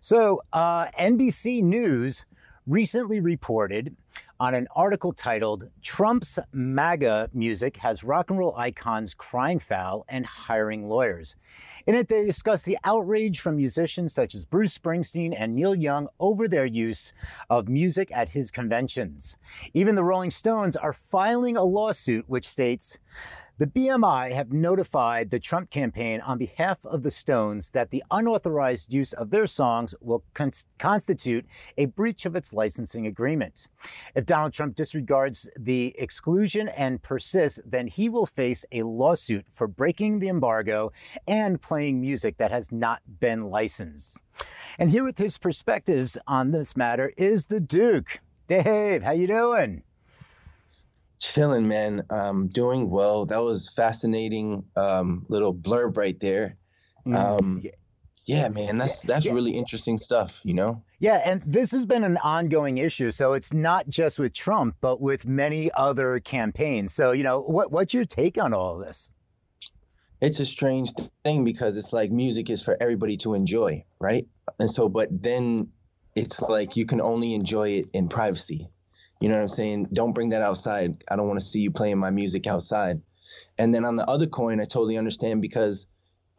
So 0.00 0.42
uh, 0.52 0.86
NBC 0.90 1.64
News 1.64 2.26
recently 2.66 3.20
reported 3.20 3.96
on 4.40 4.54
an 4.54 4.66
article 4.74 5.12
titled 5.12 5.68
Trump's 5.82 6.38
MAGA 6.52 7.28
Music 7.34 7.76
Has 7.76 8.02
Rock 8.02 8.30
and 8.30 8.38
Roll 8.38 8.56
Icons 8.56 9.12
Crying 9.12 9.58
Foul 9.58 10.06
and 10.08 10.24
Hiring 10.24 10.88
Lawyers. 10.88 11.36
In 11.86 11.94
it, 11.94 12.08
they 12.08 12.24
discuss 12.24 12.62
the 12.62 12.78
outrage 12.84 13.40
from 13.40 13.56
musicians 13.56 14.14
such 14.14 14.34
as 14.34 14.46
Bruce 14.46 14.76
Springsteen 14.76 15.34
and 15.36 15.54
Neil 15.54 15.74
Young 15.74 16.08
over 16.18 16.48
their 16.48 16.64
use 16.64 17.12
of 17.50 17.68
music 17.68 18.10
at 18.12 18.30
his 18.30 18.50
conventions. 18.50 19.36
Even 19.74 19.94
the 19.94 20.04
Rolling 20.04 20.30
Stones 20.30 20.74
are 20.74 20.92
filing 20.92 21.56
a 21.56 21.62
lawsuit 21.62 22.24
which 22.26 22.48
states, 22.48 22.98
The 23.58 23.66
BMI 23.66 24.32
have 24.32 24.52
notified 24.52 25.30
the 25.30 25.38
Trump 25.38 25.70
campaign 25.70 26.20
on 26.22 26.38
behalf 26.38 26.84
of 26.86 27.02
the 27.02 27.10
Stones 27.10 27.70
that 27.70 27.90
the 27.90 28.02
unauthorized 28.10 28.92
use 28.92 29.12
of 29.12 29.30
their 29.30 29.46
songs 29.46 29.94
will 30.00 30.24
con- 30.32 30.52
constitute 30.78 31.44
a 31.76 31.84
breach 31.84 32.24
of 32.24 32.36
its 32.36 32.52
licensing 32.54 33.06
agreement. 33.06 33.68
If 34.14 34.26
Donald 34.26 34.52
Trump 34.52 34.74
disregards 34.74 35.48
the 35.58 35.94
exclusion 35.98 36.68
and 36.68 37.02
persists, 37.02 37.60
then 37.64 37.86
he 37.86 38.08
will 38.08 38.26
face 38.26 38.64
a 38.72 38.82
lawsuit 38.82 39.46
for 39.50 39.66
breaking 39.66 40.18
the 40.18 40.28
embargo 40.28 40.92
and 41.26 41.60
playing 41.60 42.00
music 42.00 42.38
that 42.38 42.50
has 42.50 42.70
not 42.72 43.00
been 43.20 43.50
licensed. 43.50 44.18
And 44.78 44.90
here 44.90 45.04
with 45.04 45.18
his 45.18 45.38
perspectives 45.38 46.16
on 46.26 46.50
this 46.50 46.76
matter 46.76 47.12
is 47.16 47.46
the 47.46 47.60
Duke. 47.60 48.20
Dave, 48.46 49.02
how 49.02 49.12
you 49.12 49.26
doing? 49.26 49.82
Chilling, 51.18 51.68
man. 51.68 52.02
Um, 52.10 52.48
doing 52.48 52.88
well. 52.88 53.26
That 53.26 53.42
was 53.42 53.68
fascinating. 53.68 54.64
Um, 54.74 55.26
little 55.28 55.54
blurb 55.54 55.96
right 55.96 56.18
there. 56.18 56.56
Mm, 57.06 57.16
um, 57.16 57.62
yeah. 58.36 58.48
man. 58.48 58.78
That's 58.78 59.02
that's 59.02 59.24
yeah. 59.24 59.32
really 59.32 59.52
interesting 59.52 59.98
stuff. 59.98 60.40
You 60.42 60.54
know. 60.54 60.82
Yeah, 60.98 61.22
and 61.24 61.42
this 61.46 61.70
has 61.72 61.86
been 61.86 62.04
an 62.04 62.18
ongoing 62.18 62.78
issue. 62.78 63.10
So 63.10 63.32
it's 63.32 63.52
not 63.52 63.88
just 63.88 64.18
with 64.18 64.32
Trump, 64.32 64.76
but 64.80 65.00
with 65.00 65.26
many 65.26 65.70
other 65.72 66.20
campaigns. 66.20 66.92
So 66.92 67.12
you 67.12 67.22
know, 67.22 67.40
what 67.40 67.72
what's 67.72 67.94
your 67.94 68.04
take 68.04 68.38
on 68.38 68.52
all 68.54 68.80
of 68.80 68.86
this? 68.86 69.10
It's 70.20 70.40
a 70.40 70.46
strange 70.46 70.92
thing 71.24 71.44
because 71.44 71.76
it's 71.78 71.92
like 71.92 72.10
music 72.10 72.50
is 72.50 72.62
for 72.62 72.76
everybody 72.80 73.16
to 73.18 73.32
enjoy, 73.34 73.84
right? 73.98 74.26
And 74.58 74.70
so, 74.70 74.88
but 74.88 75.08
then 75.10 75.68
it's 76.14 76.42
like 76.42 76.76
you 76.76 76.84
can 76.84 77.00
only 77.00 77.32
enjoy 77.32 77.70
it 77.70 77.86
in 77.94 78.08
privacy 78.08 78.68
you 79.20 79.28
know 79.28 79.36
what 79.36 79.42
I'm 79.42 79.48
saying? 79.48 79.88
Don't 79.92 80.14
bring 80.14 80.30
that 80.30 80.42
outside. 80.42 81.04
I 81.08 81.16
don't 81.16 81.28
want 81.28 81.38
to 81.38 81.46
see 81.46 81.60
you 81.60 81.70
playing 81.70 81.98
my 81.98 82.10
music 82.10 82.46
outside. 82.46 83.02
And 83.58 83.72
then 83.72 83.84
on 83.84 83.96
the 83.96 84.08
other 84.08 84.26
coin, 84.26 84.60
I 84.60 84.64
totally 84.64 84.96
understand 84.96 85.42
because 85.42 85.86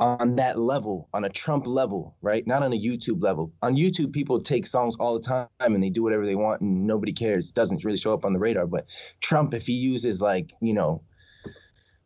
on 0.01 0.35
that 0.35 0.57
level, 0.57 1.07
on 1.13 1.23
a 1.23 1.29
Trump 1.29 1.67
level, 1.67 2.15
right? 2.21 2.45
Not 2.47 2.63
on 2.63 2.73
a 2.73 2.79
YouTube 2.79 3.21
level. 3.21 3.53
On 3.61 3.77
YouTube, 3.77 4.11
people 4.11 4.41
take 4.41 4.65
songs 4.65 4.95
all 4.95 5.13
the 5.13 5.21
time 5.21 5.47
and 5.59 5.81
they 5.81 5.91
do 5.91 6.01
whatever 6.01 6.25
they 6.25 6.35
want 6.35 6.61
and 6.61 6.87
nobody 6.87 7.13
cares. 7.13 7.49
It 7.49 7.55
doesn't 7.55 7.85
really 7.85 7.97
show 7.97 8.11
up 8.11 8.25
on 8.25 8.33
the 8.33 8.39
radar. 8.39 8.65
But 8.65 8.87
Trump, 9.21 9.53
if 9.53 9.67
he 9.67 9.73
uses 9.73 10.19
like, 10.19 10.53
you 10.59 10.73
know, 10.73 11.03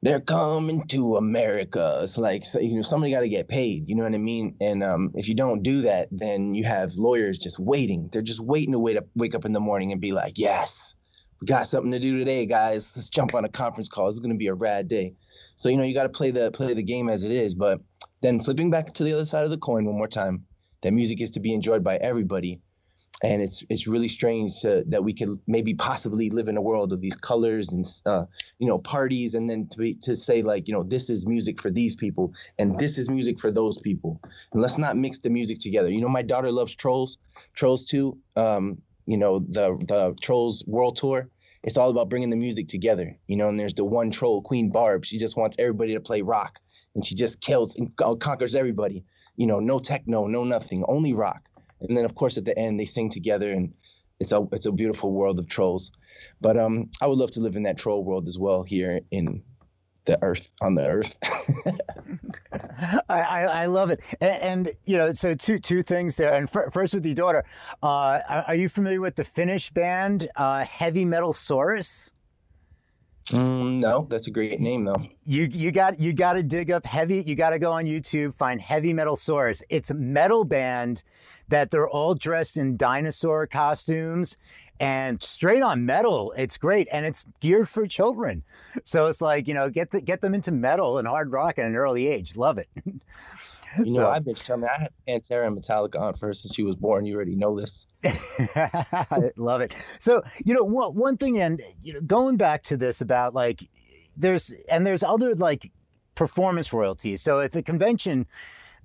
they're 0.01 0.19
coming 0.19 0.85
to 0.89 1.15
America. 1.15 2.01
It's 2.03 2.17
like 2.17 2.45
so, 2.45 2.59
you 2.59 2.75
know 2.75 2.83
somebody 2.83 3.11
got 3.11 3.21
to 3.21 3.29
get 3.29 3.47
paid. 3.47 3.89
You 3.89 3.95
know 3.95 4.03
what 4.03 4.13
I 4.13 4.19
mean? 4.19 4.55
And 4.61 4.83
um, 4.83 5.11
if 5.15 5.27
you 5.27 5.33
don't 5.33 5.63
do 5.63 5.81
that, 5.81 6.09
then 6.11 6.53
you 6.53 6.63
have 6.65 6.93
lawyers 6.93 7.39
just 7.39 7.57
waiting. 7.57 8.09
They're 8.11 8.21
just 8.21 8.41
waiting 8.41 8.73
to 8.73 8.79
wait 8.79 8.97
up, 8.97 9.05
wake 9.15 9.33
up 9.33 9.45
in 9.45 9.53
the 9.53 9.59
morning 9.59 9.93
and 9.93 9.99
be 9.99 10.11
like, 10.11 10.37
"Yes, 10.37 10.93
we 11.41 11.47
got 11.47 11.67
something 11.67 11.91
to 11.91 11.99
do 11.99 12.17
today, 12.17 12.45
guys. 12.45 12.93
Let's 12.95 13.09
jump 13.09 13.35
on 13.35 13.45
a 13.45 13.49
conference 13.49 13.89
call. 13.89 14.09
It's 14.09 14.19
gonna 14.19 14.35
be 14.35 14.47
a 14.47 14.53
rad 14.53 14.87
day." 14.87 15.13
So 15.55 15.69
you 15.69 15.77
know 15.77 15.83
you 15.83 15.93
got 15.93 16.03
to 16.03 16.09
play 16.09 16.31
the 16.31 16.51
play 16.51 16.73
the 16.73 16.83
game 16.83 17.09
as 17.09 17.23
it 17.23 17.31
is. 17.31 17.55
But 17.55 17.81
then 18.21 18.43
flipping 18.43 18.69
back 18.69 18.93
to 18.93 19.03
the 19.03 19.13
other 19.13 19.25
side 19.25 19.43
of 19.43 19.49
the 19.49 19.57
coin 19.57 19.85
one 19.85 19.97
more 19.97 20.07
time, 20.07 20.45
that 20.81 20.91
music 20.91 21.21
is 21.21 21.31
to 21.31 21.39
be 21.39 21.53
enjoyed 21.53 21.83
by 21.83 21.97
everybody 21.97 22.59
and 23.23 23.41
it's 23.41 23.63
it's 23.69 23.87
really 23.87 24.07
strange 24.07 24.59
to, 24.61 24.83
that 24.87 25.03
we 25.03 25.13
could 25.13 25.39
maybe 25.47 25.73
possibly 25.73 26.29
live 26.29 26.47
in 26.47 26.57
a 26.57 26.61
world 26.61 26.91
of 26.91 26.99
these 26.99 27.15
colors 27.15 27.71
and 27.71 27.85
uh, 28.05 28.25
you 28.59 28.67
know 28.67 28.77
parties, 28.77 29.35
and 29.35 29.49
then 29.49 29.67
to 29.67 29.77
be, 29.77 29.95
to 29.95 30.17
say 30.17 30.41
like 30.41 30.67
you 30.67 30.73
know 30.73 30.83
this 30.83 31.09
is 31.09 31.25
music 31.25 31.61
for 31.61 31.71
these 31.71 31.95
people 31.95 32.33
and 32.59 32.77
this 32.77 32.97
is 32.97 33.09
music 33.09 33.39
for 33.39 33.51
those 33.51 33.79
people, 33.79 34.19
and 34.51 34.61
let's 34.61 34.77
not 34.77 34.97
mix 34.97 35.19
the 35.19 35.29
music 35.29 35.59
together. 35.59 35.89
You 35.89 36.01
know, 36.01 36.09
my 36.09 36.21
daughter 36.21 36.51
loves 36.51 36.75
Trolls, 36.75 37.17
Trolls 37.53 37.85
too. 37.85 38.17
Um, 38.35 38.81
you 39.05 39.17
know 39.17 39.39
the 39.39 39.77
the 39.87 40.15
Trolls 40.21 40.63
World 40.67 40.97
Tour. 40.97 41.29
It's 41.63 41.77
all 41.77 41.89
about 41.89 42.09
bringing 42.09 42.29
the 42.29 42.35
music 42.35 42.67
together. 42.67 43.17
You 43.27 43.37
know, 43.37 43.49
and 43.49 43.59
there's 43.59 43.73
the 43.73 43.85
one 43.85 44.11
troll, 44.11 44.41
Queen 44.43 44.69
Barb. 44.69 45.03
She 45.05 45.17
just 45.17 45.35
wants 45.35 45.57
everybody 45.59 45.93
to 45.93 45.99
play 45.99 46.21
rock, 46.21 46.59
and 46.93 47.05
she 47.05 47.15
just 47.15 47.41
kills 47.41 47.75
and 47.75 47.95
conquers 48.19 48.55
everybody. 48.55 49.03
You 49.35 49.47
know, 49.47 49.59
no 49.59 49.79
techno, 49.79 50.27
no 50.27 50.43
nothing, 50.43 50.83
only 50.87 51.13
rock 51.13 51.49
and 51.81 51.97
then 51.97 52.05
of 52.05 52.15
course 52.15 52.37
at 52.37 52.45
the 52.45 52.57
end 52.57 52.79
they 52.79 52.85
sing 52.85 53.09
together 53.09 53.51
and 53.51 53.73
it's 54.19 54.31
a 54.31 54.47
it's 54.51 54.65
a 54.65 54.71
beautiful 54.71 55.11
world 55.11 55.39
of 55.39 55.47
trolls 55.47 55.91
but 56.41 56.57
um 56.57 56.89
i 57.01 57.07
would 57.07 57.17
love 57.17 57.31
to 57.31 57.39
live 57.39 57.55
in 57.55 57.63
that 57.63 57.77
troll 57.77 58.03
world 58.03 58.27
as 58.27 58.37
well 58.37 58.63
here 58.63 59.01
in 59.11 59.43
the 60.05 60.21
earth 60.23 60.51
on 60.61 60.75
the 60.75 60.85
earth 60.85 61.15
I, 63.09 63.21
I, 63.21 63.41
I 63.43 63.65
love 63.65 63.89
it 63.89 64.01
and, 64.21 64.67
and, 64.67 64.71
you 64.85 64.97
know 64.97 65.11
so 65.11 65.33
two 65.33 65.59
two 65.59 65.83
things 65.83 66.17
there 66.17 66.33
and 66.33 66.49
f- 66.53 66.71
first 66.71 66.93
with 66.93 67.05
your 67.05 67.15
daughter 67.15 67.43
uh, 67.83 68.19
are 68.47 68.55
you 68.55 68.69
familiar 68.69 69.01
with 69.01 69.15
the 69.15 69.23
finnish 69.23 69.69
band 69.71 70.29
uh, 70.35 70.63
heavy 70.63 71.05
metal 71.05 71.33
saurus 71.33 72.11
Mm, 73.31 73.79
no, 73.79 74.05
that's 74.07 74.27
a 74.27 74.31
great 74.31 74.59
name 74.59 74.85
though. 74.85 75.03
You 75.25 75.45
you 75.45 75.71
got 75.71 75.99
you 75.99 76.13
got 76.13 76.33
to 76.33 76.43
dig 76.43 76.69
up 76.69 76.85
heavy. 76.85 77.23
You 77.25 77.35
got 77.35 77.51
to 77.51 77.59
go 77.59 77.71
on 77.71 77.85
YouTube, 77.85 78.35
find 78.35 78.61
Heavy 78.61 78.93
Metal 78.93 79.15
Saurus. 79.15 79.63
It's 79.69 79.89
a 79.89 79.95
metal 79.95 80.43
band 80.43 81.01
that 81.47 81.71
they're 81.71 81.89
all 81.89 82.13
dressed 82.13 82.57
in 82.57 82.77
dinosaur 82.77 83.47
costumes 83.47 84.37
and 84.79 85.21
straight 85.21 85.61
on 85.61 85.85
metal. 85.85 86.33
It's 86.37 86.57
great 86.57 86.87
and 86.91 87.05
it's 87.05 87.23
geared 87.39 87.69
for 87.69 87.87
children. 87.87 88.43
So 88.83 89.07
it's 89.07 89.21
like 89.21 89.47
you 89.47 89.53
know 89.53 89.69
get 89.69 89.91
the, 89.91 90.01
get 90.01 90.21
them 90.21 90.33
into 90.33 90.51
metal 90.51 90.97
and 90.97 91.07
hard 91.07 91.31
rock 91.31 91.57
at 91.57 91.65
an 91.65 91.75
early 91.75 92.07
age. 92.07 92.35
Love 92.35 92.57
it. 92.57 92.69
You 93.77 93.85
know, 93.85 93.91
so, 93.91 94.09
I've 94.09 94.23
been 94.23 94.35
telling 94.35 94.61
me 94.61 94.67
I 94.73 94.83
had 94.83 94.91
Pantera 95.07 95.47
and 95.47 95.57
Metallica 95.57 95.99
on 95.99 96.13
first 96.15 96.43
since 96.43 96.55
she 96.55 96.63
was 96.63 96.75
born. 96.75 97.05
You 97.05 97.15
already 97.15 97.35
know 97.35 97.57
this. 97.57 97.87
Love 99.35 99.61
it. 99.61 99.73
So, 99.99 100.23
you 100.43 100.53
know, 100.53 100.63
one, 100.63 100.95
one 100.95 101.17
thing, 101.17 101.39
and 101.39 101.61
you 101.83 101.93
know, 101.93 102.01
going 102.01 102.37
back 102.37 102.63
to 102.63 102.77
this 102.77 103.01
about 103.01 103.33
like, 103.33 103.67
there's 104.15 104.53
and 104.69 104.87
there's 104.87 105.03
other 105.03 105.35
like 105.35 105.71
performance 106.15 106.71
royalties. 106.71 107.21
So, 107.21 107.39
if 107.39 107.51
the 107.51 107.63
convention, 107.63 108.27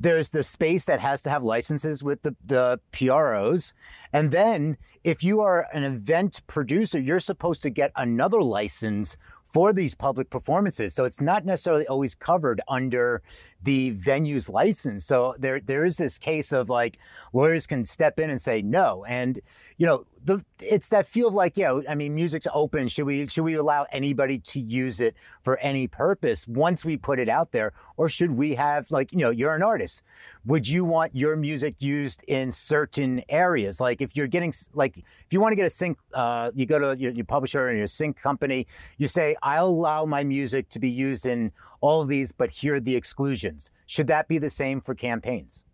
there's 0.00 0.30
the 0.30 0.42
space 0.42 0.86
that 0.86 0.98
has 0.98 1.22
to 1.22 1.30
have 1.30 1.44
licenses 1.44 2.02
with 2.02 2.22
the, 2.22 2.34
the 2.44 2.80
PROs. 2.90 3.74
And 4.12 4.32
then 4.32 4.78
if 5.04 5.22
you 5.22 5.40
are 5.42 5.68
an 5.74 5.84
event 5.84 6.40
producer, 6.46 6.98
you're 6.98 7.20
supposed 7.20 7.62
to 7.62 7.70
get 7.70 7.92
another 7.94 8.42
license 8.42 9.18
for 9.44 9.72
these 9.72 9.94
public 9.94 10.30
performances. 10.30 10.94
So 10.94 11.04
it's 11.04 11.20
not 11.20 11.44
necessarily 11.44 11.86
always 11.86 12.14
covered 12.14 12.60
under 12.68 13.20
the 13.62 13.90
venue's 13.90 14.48
license. 14.48 15.04
So 15.04 15.34
there 15.38 15.60
there 15.60 15.84
is 15.84 15.96
this 15.96 16.18
case 16.18 16.52
of 16.52 16.68
like 16.68 16.98
lawyers 17.32 17.66
can 17.66 17.84
step 17.84 18.18
in 18.18 18.30
and 18.30 18.40
say 18.40 18.62
no. 18.62 19.04
And 19.06 19.40
you 19.76 19.86
know, 19.86 20.06
the 20.24 20.44
it's 20.60 20.90
that 20.90 21.06
feel 21.06 21.28
of 21.28 21.34
like, 21.34 21.56
yeah, 21.56 21.80
I 21.88 21.94
mean, 21.94 22.14
music's 22.14 22.46
open. 22.52 22.88
Should 22.88 23.06
we 23.06 23.26
should 23.26 23.44
we 23.44 23.54
allow 23.54 23.86
anybody 23.90 24.38
to 24.38 24.60
use 24.60 25.00
it 25.00 25.14
for 25.42 25.56
any 25.58 25.86
purpose 25.86 26.46
once 26.46 26.84
we 26.84 26.96
put 26.96 27.18
it 27.18 27.28
out 27.28 27.52
there? 27.52 27.72
Or 27.96 28.08
should 28.08 28.32
we 28.32 28.54
have 28.54 28.90
like, 28.90 29.12
you 29.12 29.18
know, 29.18 29.30
you're 29.30 29.54
an 29.54 29.62
artist. 29.62 30.02
Would 30.44 30.68
you 30.68 30.84
want 30.84 31.14
your 31.14 31.36
music 31.36 31.76
used 31.78 32.22
in 32.28 32.50
certain 32.50 33.22
areas? 33.28 33.80
Like 33.80 34.00
if 34.00 34.14
you're 34.14 34.26
getting 34.26 34.52
like 34.74 34.98
if 34.98 35.32
you 35.32 35.40
want 35.40 35.52
to 35.52 35.56
get 35.56 35.66
a 35.66 35.70
sync, 35.70 35.98
uh, 36.12 36.50
you 36.54 36.66
go 36.66 36.78
to 36.78 37.00
your, 37.00 37.12
your 37.12 37.24
publisher 37.24 37.68
and 37.68 37.78
your 37.78 37.86
sync 37.86 38.20
company, 38.20 38.66
you 38.98 39.08
say, 39.08 39.36
I'll 39.42 39.66
allow 39.66 40.04
my 40.04 40.22
music 40.24 40.68
to 40.70 40.78
be 40.78 40.90
used 40.90 41.24
in 41.24 41.52
all 41.80 42.02
of 42.02 42.08
these, 42.08 42.32
but 42.32 42.50
here 42.50 42.74
are 42.74 42.80
the 42.80 42.96
exclusions. 42.96 43.70
Should 43.86 44.08
that 44.08 44.28
be 44.28 44.38
the 44.38 44.50
same 44.50 44.80
for 44.80 44.94
campaigns? 44.94 45.64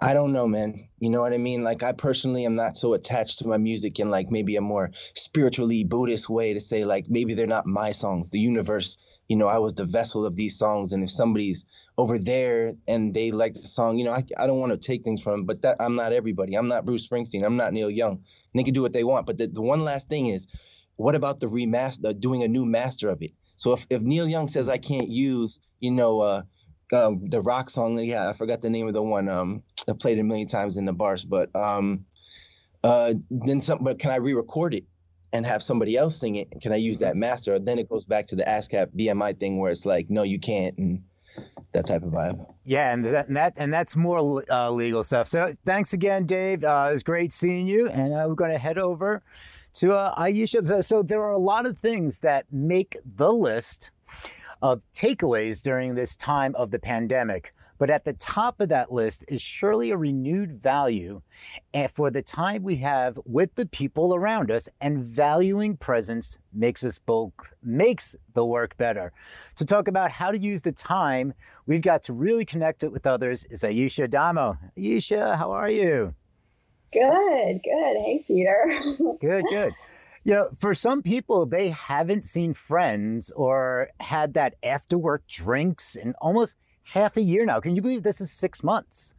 I 0.00 0.12
don't 0.12 0.32
know, 0.32 0.46
man. 0.46 0.88
You 0.98 1.10
know 1.10 1.20
what 1.22 1.32
I 1.32 1.38
mean? 1.38 1.62
Like 1.62 1.82
I 1.82 1.92
personally 1.92 2.44
am 2.44 2.56
not 2.56 2.76
so 2.76 2.94
attached 2.94 3.38
to 3.38 3.48
my 3.48 3.56
music 3.56 3.98
in 4.00 4.10
like 4.10 4.30
maybe 4.30 4.56
a 4.56 4.60
more 4.60 4.90
spiritually 5.14 5.84
Buddhist 5.84 6.28
way 6.28 6.52
to 6.52 6.60
say 6.60 6.84
like 6.84 7.08
maybe 7.08 7.34
they're 7.34 7.46
not 7.46 7.66
my 7.66 7.92
songs. 7.92 8.28
The 8.30 8.40
universe, 8.40 8.96
you 9.28 9.36
know, 9.36 9.48
I 9.48 9.58
was 9.58 9.74
the 9.74 9.86
vessel 9.86 10.26
of 10.26 10.36
these 10.36 10.58
songs, 10.58 10.92
and 10.92 11.02
if 11.04 11.10
somebody's 11.10 11.64
over 11.96 12.18
there 12.18 12.74
and 12.88 13.14
they 13.14 13.30
like 13.30 13.54
the 13.54 13.66
song, 13.66 13.98
you 13.98 14.04
know, 14.04 14.12
I, 14.12 14.24
I 14.36 14.46
don't 14.46 14.58
want 14.58 14.72
to 14.72 14.78
take 14.78 15.04
things 15.04 15.22
from 15.22 15.32
them, 15.32 15.44
but 15.46 15.62
that 15.62 15.76
I'm 15.80 15.94
not 15.94 16.12
everybody. 16.12 16.54
I'm 16.54 16.68
not 16.68 16.84
Bruce 16.84 17.06
Springsteen. 17.06 17.44
I'm 17.44 17.56
not 17.56 17.72
Neil 17.72 17.90
Young. 17.90 18.12
And 18.12 18.20
they 18.54 18.64
can 18.64 18.74
do 18.74 18.82
what 18.82 18.92
they 18.92 19.04
want. 19.04 19.26
But 19.26 19.38
the, 19.38 19.46
the 19.46 19.62
one 19.62 19.84
last 19.84 20.08
thing 20.08 20.26
is, 20.26 20.48
what 20.96 21.14
about 21.14 21.40
the 21.40 21.48
remaster, 21.48 22.18
doing 22.18 22.42
a 22.42 22.48
new 22.48 22.66
master 22.66 23.08
of 23.08 23.22
it? 23.22 23.32
So 23.56 23.72
if, 23.72 23.86
if 23.88 24.02
Neil 24.02 24.28
Young 24.28 24.48
says 24.48 24.68
I 24.68 24.78
can't 24.78 25.08
use, 25.08 25.60
you 25.80 25.92
know, 25.92 26.20
uh, 26.20 26.42
um, 26.94 27.28
the 27.28 27.40
rock 27.40 27.70
song. 27.70 27.98
Yeah, 27.98 28.28
I 28.28 28.32
forgot 28.32 28.62
the 28.62 28.70
name 28.70 28.86
of 28.88 28.94
the 28.94 29.02
one. 29.02 29.28
Um, 29.28 29.62
I 29.88 29.92
played 29.92 30.18
it 30.18 30.22
a 30.22 30.24
million 30.24 30.48
times 30.48 30.76
in 30.76 30.84
the 30.84 30.92
bars, 30.92 31.24
but 31.24 31.54
um, 31.54 32.04
uh, 32.82 33.14
then 33.30 33.60
some. 33.60 33.82
But 33.82 33.98
can 33.98 34.10
I 34.10 34.16
re-record 34.16 34.74
it 34.74 34.84
and 35.32 35.44
have 35.44 35.62
somebody 35.62 35.96
else 35.96 36.18
sing 36.18 36.36
it? 36.36 36.48
Can 36.62 36.72
I 36.72 36.76
use 36.76 36.98
that 37.00 37.16
master? 37.16 37.58
Then 37.58 37.78
it 37.78 37.88
goes 37.88 38.04
back 38.04 38.26
to 38.28 38.36
the 38.36 38.44
ASCAP 38.44 38.88
BMI 38.96 39.38
thing 39.38 39.58
where 39.58 39.72
it's 39.72 39.84
like, 39.84 40.08
no, 40.08 40.22
you 40.22 40.38
can't, 40.38 40.76
and 40.78 41.02
that 41.72 41.86
type 41.86 42.02
of 42.02 42.10
vibe. 42.10 42.46
Yeah, 42.64 42.92
and 42.92 43.04
that 43.04 43.28
and, 43.28 43.36
that, 43.36 43.54
and 43.56 43.72
that's 43.72 43.96
more 43.96 44.42
uh, 44.50 44.70
legal 44.70 45.02
stuff. 45.02 45.28
So 45.28 45.54
thanks 45.66 45.92
again, 45.92 46.26
Dave. 46.26 46.64
Uh, 46.64 46.86
it 46.88 46.92
was 46.92 47.02
great 47.02 47.32
seeing 47.32 47.66
you, 47.66 47.88
and 47.88 48.14
uh, 48.14 48.24
we're 48.28 48.34
going 48.34 48.52
to 48.52 48.58
head 48.58 48.78
over 48.78 49.22
to 49.74 49.92
uh, 49.92 50.14
Aisha. 50.14 50.64
So, 50.66 50.80
so 50.80 51.02
there 51.02 51.22
are 51.22 51.32
a 51.32 51.38
lot 51.38 51.66
of 51.66 51.78
things 51.78 52.20
that 52.20 52.46
make 52.52 52.96
the 53.04 53.32
list 53.32 53.90
of 54.62 54.82
takeaways 54.92 55.60
during 55.60 55.94
this 55.94 56.16
time 56.16 56.54
of 56.56 56.70
the 56.70 56.78
pandemic. 56.78 57.52
But 57.78 57.90
at 57.90 58.04
the 58.04 58.12
top 58.14 58.60
of 58.60 58.68
that 58.68 58.92
list 58.92 59.24
is 59.28 59.42
surely 59.42 59.90
a 59.90 59.96
renewed 59.96 60.52
value 60.52 61.20
eh, 61.72 61.88
for 61.88 62.10
the 62.10 62.22
time 62.22 62.62
we 62.62 62.76
have 62.76 63.18
with 63.24 63.54
the 63.56 63.66
people 63.66 64.14
around 64.14 64.50
us 64.50 64.68
and 64.80 65.04
valuing 65.04 65.76
presence 65.76 66.38
makes 66.52 66.84
us 66.84 66.98
both 66.98 67.32
makes 67.62 68.14
the 68.34 68.44
work 68.44 68.76
better. 68.76 69.12
To 69.56 69.64
talk 69.64 69.88
about 69.88 70.12
how 70.12 70.30
to 70.30 70.38
use 70.38 70.62
the 70.62 70.72
time 70.72 71.34
we've 71.66 71.82
got 71.82 72.02
to 72.04 72.12
really 72.12 72.44
connect 72.44 72.84
it 72.84 72.92
with 72.92 73.06
others 73.06 73.44
is 73.46 73.62
Aisha 73.62 74.08
Damo. 74.08 74.56
Aisha, 74.78 75.36
how 75.36 75.50
are 75.50 75.70
you? 75.70 76.14
Good, 76.92 77.60
good. 77.64 77.96
Hey, 77.96 78.24
Peter. 78.26 78.70
good, 79.20 79.44
good. 79.50 79.72
You 80.24 80.32
know, 80.32 80.48
for 80.58 80.74
some 80.74 81.02
people, 81.02 81.44
they 81.44 81.68
haven't 81.68 82.24
seen 82.24 82.54
friends 82.54 83.30
or 83.36 83.90
had 84.00 84.34
that 84.34 84.54
after 84.62 84.96
work 84.96 85.26
drinks 85.28 85.96
in 85.96 86.14
almost 86.20 86.56
half 86.82 87.16
a 87.16 87.20
year 87.20 87.44
now. 87.44 87.60
Can 87.60 87.76
you 87.76 87.82
believe 87.82 88.02
this 88.02 88.20
is 88.20 88.30
six 88.32 88.62
months? 88.62 89.14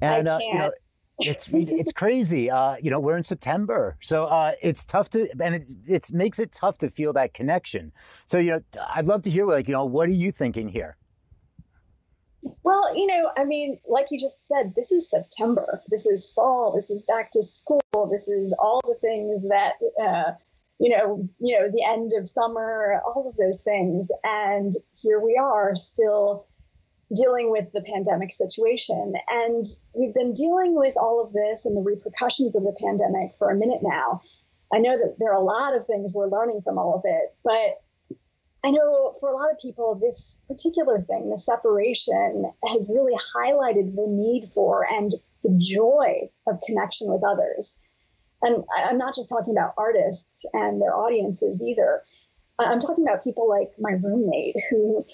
And 0.00 0.26
uh, 0.26 0.38
you 0.42 0.58
know, 0.58 0.72
it's 1.18 1.48
it's 1.52 1.92
crazy. 1.92 2.50
Uh, 2.50 2.76
you 2.82 2.90
know, 2.90 2.98
we're 2.98 3.16
in 3.16 3.22
September, 3.22 3.96
so 4.00 4.24
uh, 4.24 4.52
it's 4.60 4.84
tough 4.84 5.08
to, 5.10 5.28
and 5.40 5.54
it 5.54 5.66
it 5.86 6.12
makes 6.12 6.40
it 6.40 6.50
tough 6.50 6.78
to 6.78 6.90
feel 6.90 7.12
that 7.12 7.32
connection. 7.34 7.92
So 8.26 8.38
you 8.38 8.50
know, 8.52 8.60
I'd 8.94 9.06
love 9.06 9.22
to 9.22 9.30
hear 9.30 9.46
like 9.46 9.68
you 9.68 9.72
know, 9.74 9.84
what 9.84 10.08
are 10.08 10.12
you 10.12 10.32
thinking 10.32 10.68
here? 10.68 10.96
Well, 12.62 12.96
you 12.96 13.06
know, 13.06 13.30
I 13.36 13.44
mean, 13.44 13.78
like 13.88 14.06
you 14.10 14.18
just 14.18 14.46
said, 14.48 14.74
this 14.74 14.92
is 14.92 15.10
September. 15.10 15.80
This 15.88 16.06
is 16.06 16.30
fall. 16.30 16.72
This 16.74 16.90
is 16.90 17.02
back 17.02 17.30
to 17.32 17.42
school. 17.42 17.80
This 18.10 18.28
is 18.28 18.54
all 18.58 18.80
the 18.84 18.96
things 19.00 19.42
that, 19.48 19.74
uh, 20.02 20.32
you 20.78 20.90
know, 20.90 21.28
you 21.38 21.58
know, 21.58 21.70
the 21.70 21.84
end 21.88 22.12
of 22.18 22.28
summer, 22.28 23.00
all 23.06 23.28
of 23.28 23.36
those 23.36 23.62
things. 23.62 24.10
And 24.22 24.72
here 25.00 25.20
we 25.20 25.38
are 25.40 25.74
still 25.74 26.46
dealing 27.14 27.50
with 27.50 27.72
the 27.72 27.82
pandemic 27.82 28.32
situation. 28.32 29.14
And 29.28 29.64
we've 29.94 30.14
been 30.14 30.34
dealing 30.34 30.74
with 30.74 30.94
all 30.96 31.22
of 31.22 31.32
this 31.32 31.64
and 31.64 31.76
the 31.76 31.82
repercussions 31.82 32.56
of 32.56 32.62
the 32.62 32.76
pandemic 32.78 33.36
for 33.38 33.50
a 33.50 33.56
minute 33.56 33.80
now. 33.82 34.20
I 34.72 34.78
know 34.78 34.92
that 34.92 35.16
there 35.18 35.32
are 35.32 35.40
a 35.40 35.44
lot 35.44 35.76
of 35.76 35.86
things 35.86 36.14
we're 36.14 36.28
learning 36.28 36.62
from 36.64 36.78
all 36.78 36.94
of 36.94 37.02
it, 37.04 37.34
but 37.44 37.83
I 38.64 38.70
know 38.70 39.14
for 39.20 39.28
a 39.28 39.36
lot 39.36 39.50
of 39.52 39.58
people, 39.58 39.94
this 40.00 40.38
particular 40.48 40.98
thing, 40.98 41.28
the 41.28 41.36
separation, 41.36 42.50
has 42.66 42.90
really 42.92 43.14
highlighted 43.36 43.94
the 43.94 44.06
need 44.08 44.52
for 44.54 44.86
and 44.90 45.12
the 45.42 45.54
joy 45.58 46.30
of 46.46 46.62
connection 46.66 47.08
with 47.12 47.22
others. 47.22 47.78
And 48.40 48.64
I'm 48.74 48.96
not 48.96 49.14
just 49.14 49.28
talking 49.28 49.54
about 49.54 49.74
artists 49.76 50.46
and 50.54 50.80
their 50.80 50.96
audiences 50.96 51.62
either. 51.62 52.02
I'm 52.58 52.80
talking 52.80 53.06
about 53.06 53.22
people 53.22 53.48
like 53.48 53.72
my 53.78 53.92
roommate 54.02 54.56
who 54.70 55.04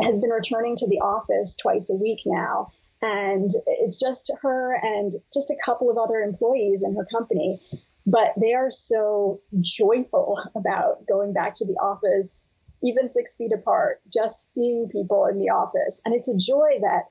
has 0.00 0.18
been 0.20 0.30
returning 0.30 0.74
to 0.76 0.88
the 0.88 1.00
office 1.00 1.56
twice 1.56 1.90
a 1.90 1.94
week 1.94 2.22
now. 2.26 2.72
And 3.02 3.50
it's 3.66 4.00
just 4.00 4.32
her 4.42 4.74
and 4.82 5.12
just 5.32 5.50
a 5.50 5.56
couple 5.64 5.90
of 5.90 5.98
other 5.98 6.20
employees 6.20 6.82
in 6.82 6.96
her 6.96 7.04
company. 7.04 7.60
But 8.04 8.32
they 8.40 8.54
are 8.54 8.70
so 8.70 9.40
joyful 9.60 10.38
about 10.56 11.06
going 11.06 11.32
back 11.32 11.56
to 11.56 11.64
the 11.64 11.74
office 11.74 12.44
even 12.86 13.10
six 13.10 13.36
feet 13.36 13.52
apart, 13.52 14.00
just 14.12 14.54
seeing 14.54 14.88
people 14.88 15.26
in 15.26 15.38
the 15.38 15.50
office. 15.50 16.00
And 16.04 16.14
it's 16.14 16.28
a 16.28 16.36
joy 16.36 16.70
that 16.80 17.04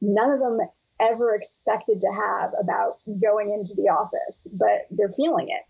none 0.00 0.30
of 0.30 0.40
them 0.40 0.60
ever 1.00 1.34
expected 1.34 2.00
to 2.00 2.12
have 2.12 2.52
about 2.60 2.94
going 3.20 3.52
into 3.52 3.74
the 3.74 3.88
office, 3.88 4.46
but 4.58 4.86
they're 4.90 5.10
feeling 5.10 5.48
it. 5.48 5.62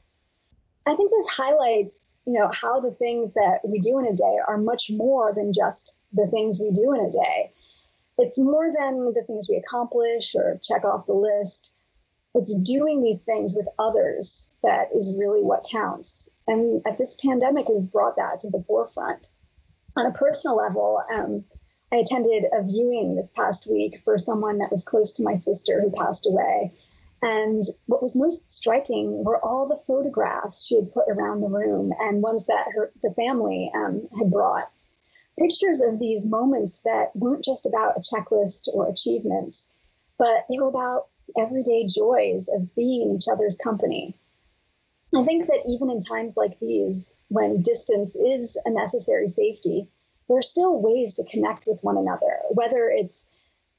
I 0.87 0.95
think 0.97 1.11
this 1.11 1.29
highlights, 1.29 2.19
you 2.27 2.35
know, 2.35 2.51
how 2.53 2.81
the 2.81 2.91
things 2.91 3.35
that 3.35 3.61
we 3.65 3.79
do 3.79 3.99
in 3.99 4.07
a 4.07 4.17
day 4.17 4.37
are 4.47 4.59
much 4.59 4.91
more 4.91 5.33
than 5.35 5.53
just 5.53 5.95
the 6.13 6.27
things 6.27 6.61
we 6.61 6.71
do 6.71 6.93
in 6.95 7.07
a 7.07 7.11
day. 7.11 7.53
It's 8.19 8.39
more 8.39 8.71
than 8.79 9.13
the 9.15 9.25
things 9.27 9.49
we 9.49 9.57
accomplish 9.57 10.35
or 10.35 10.61
check 10.63 10.85
off 10.85 11.07
the 11.07 11.15
list. 11.15 11.75
It's 12.35 12.55
doing 12.55 13.03
these 13.03 13.21
things 13.21 13.55
with 13.55 13.67
others 13.79 14.53
that 14.63 14.89
is 14.95 15.15
really 15.17 15.43
what 15.43 15.67
counts. 15.71 16.31
And 16.47 16.83
this 16.99 17.17
pandemic 17.17 17.69
has 17.69 17.83
brought 17.83 18.17
that 18.17 18.41
to 18.41 18.51
the 18.51 18.65
forefront 18.67 19.31
on 19.97 20.07
a 20.07 20.13
personal 20.13 20.57
level, 20.57 21.01
um, 21.13 21.45
I 21.93 21.97
attended 21.97 22.47
a 22.53 22.63
viewing 22.65 23.15
this 23.15 23.31
past 23.31 23.71
week 23.71 24.03
for 24.05 24.19
someone 24.19 24.59
that 24.59 24.71
was 24.71 24.85
close 24.85 25.13
to 25.15 25.23
my 25.23 25.35
sister 25.35 25.81
who 25.81 25.91
passed 25.91 26.27
away. 26.27 26.73
And 27.23 27.63
what 27.87 28.03
was 28.03 28.17
most 28.17 28.49
striking 28.49 29.25
were 29.25 29.43
all 29.43 29.67
the 29.67 29.83
photographs 29.87 30.67
she 30.67 30.77
had 30.77 30.93
put 30.93 31.09
around 31.09 31.41
the 31.41 31.49
room 31.49 31.93
and 31.99 32.23
ones 32.23 32.47
that 32.47 32.67
her 32.75 32.93
the 33.03 33.15
family 33.15 33.71
um, 33.75 34.09
had 34.19 34.31
brought. 34.31 34.71
Pictures 35.39 35.81
of 35.81 35.99
these 35.99 36.27
moments 36.27 36.81
that 36.81 37.15
weren't 37.15 37.45
just 37.45 37.67
about 37.67 37.97
a 37.97 38.01
checklist 38.01 38.69
or 38.73 38.89
achievements, 38.89 39.75
but 40.19 40.45
they 40.51 40.59
were 40.59 40.69
about 40.69 41.07
everyday 41.39 41.87
joys 41.87 42.49
of 42.49 42.75
being 42.75 43.03
in 43.03 43.17
each 43.17 43.29
other's 43.29 43.57
company. 43.57 44.17
I 45.17 45.25
think 45.25 45.47
that 45.47 45.65
even 45.69 45.91
in 45.91 46.01
times 46.01 46.37
like 46.37 46.59
these, 46.59 47.17
when 47.29 47.63
distance 47.63 48.17
is 48.17 48.59
a 48.65 48.71
necessary 48.71 49.29
safety, 49.29 49.89
there 50.29 50.39
are 50.39 50.43
still 50.43 50.81
ways 50.81 51.15
to 51.15 51.25
connect 51.25 51.67
with 51.67 51.83
one 51.83 51.97
another, 51.97 52.39
whether 52.51 52.91
it's 52.91 53.29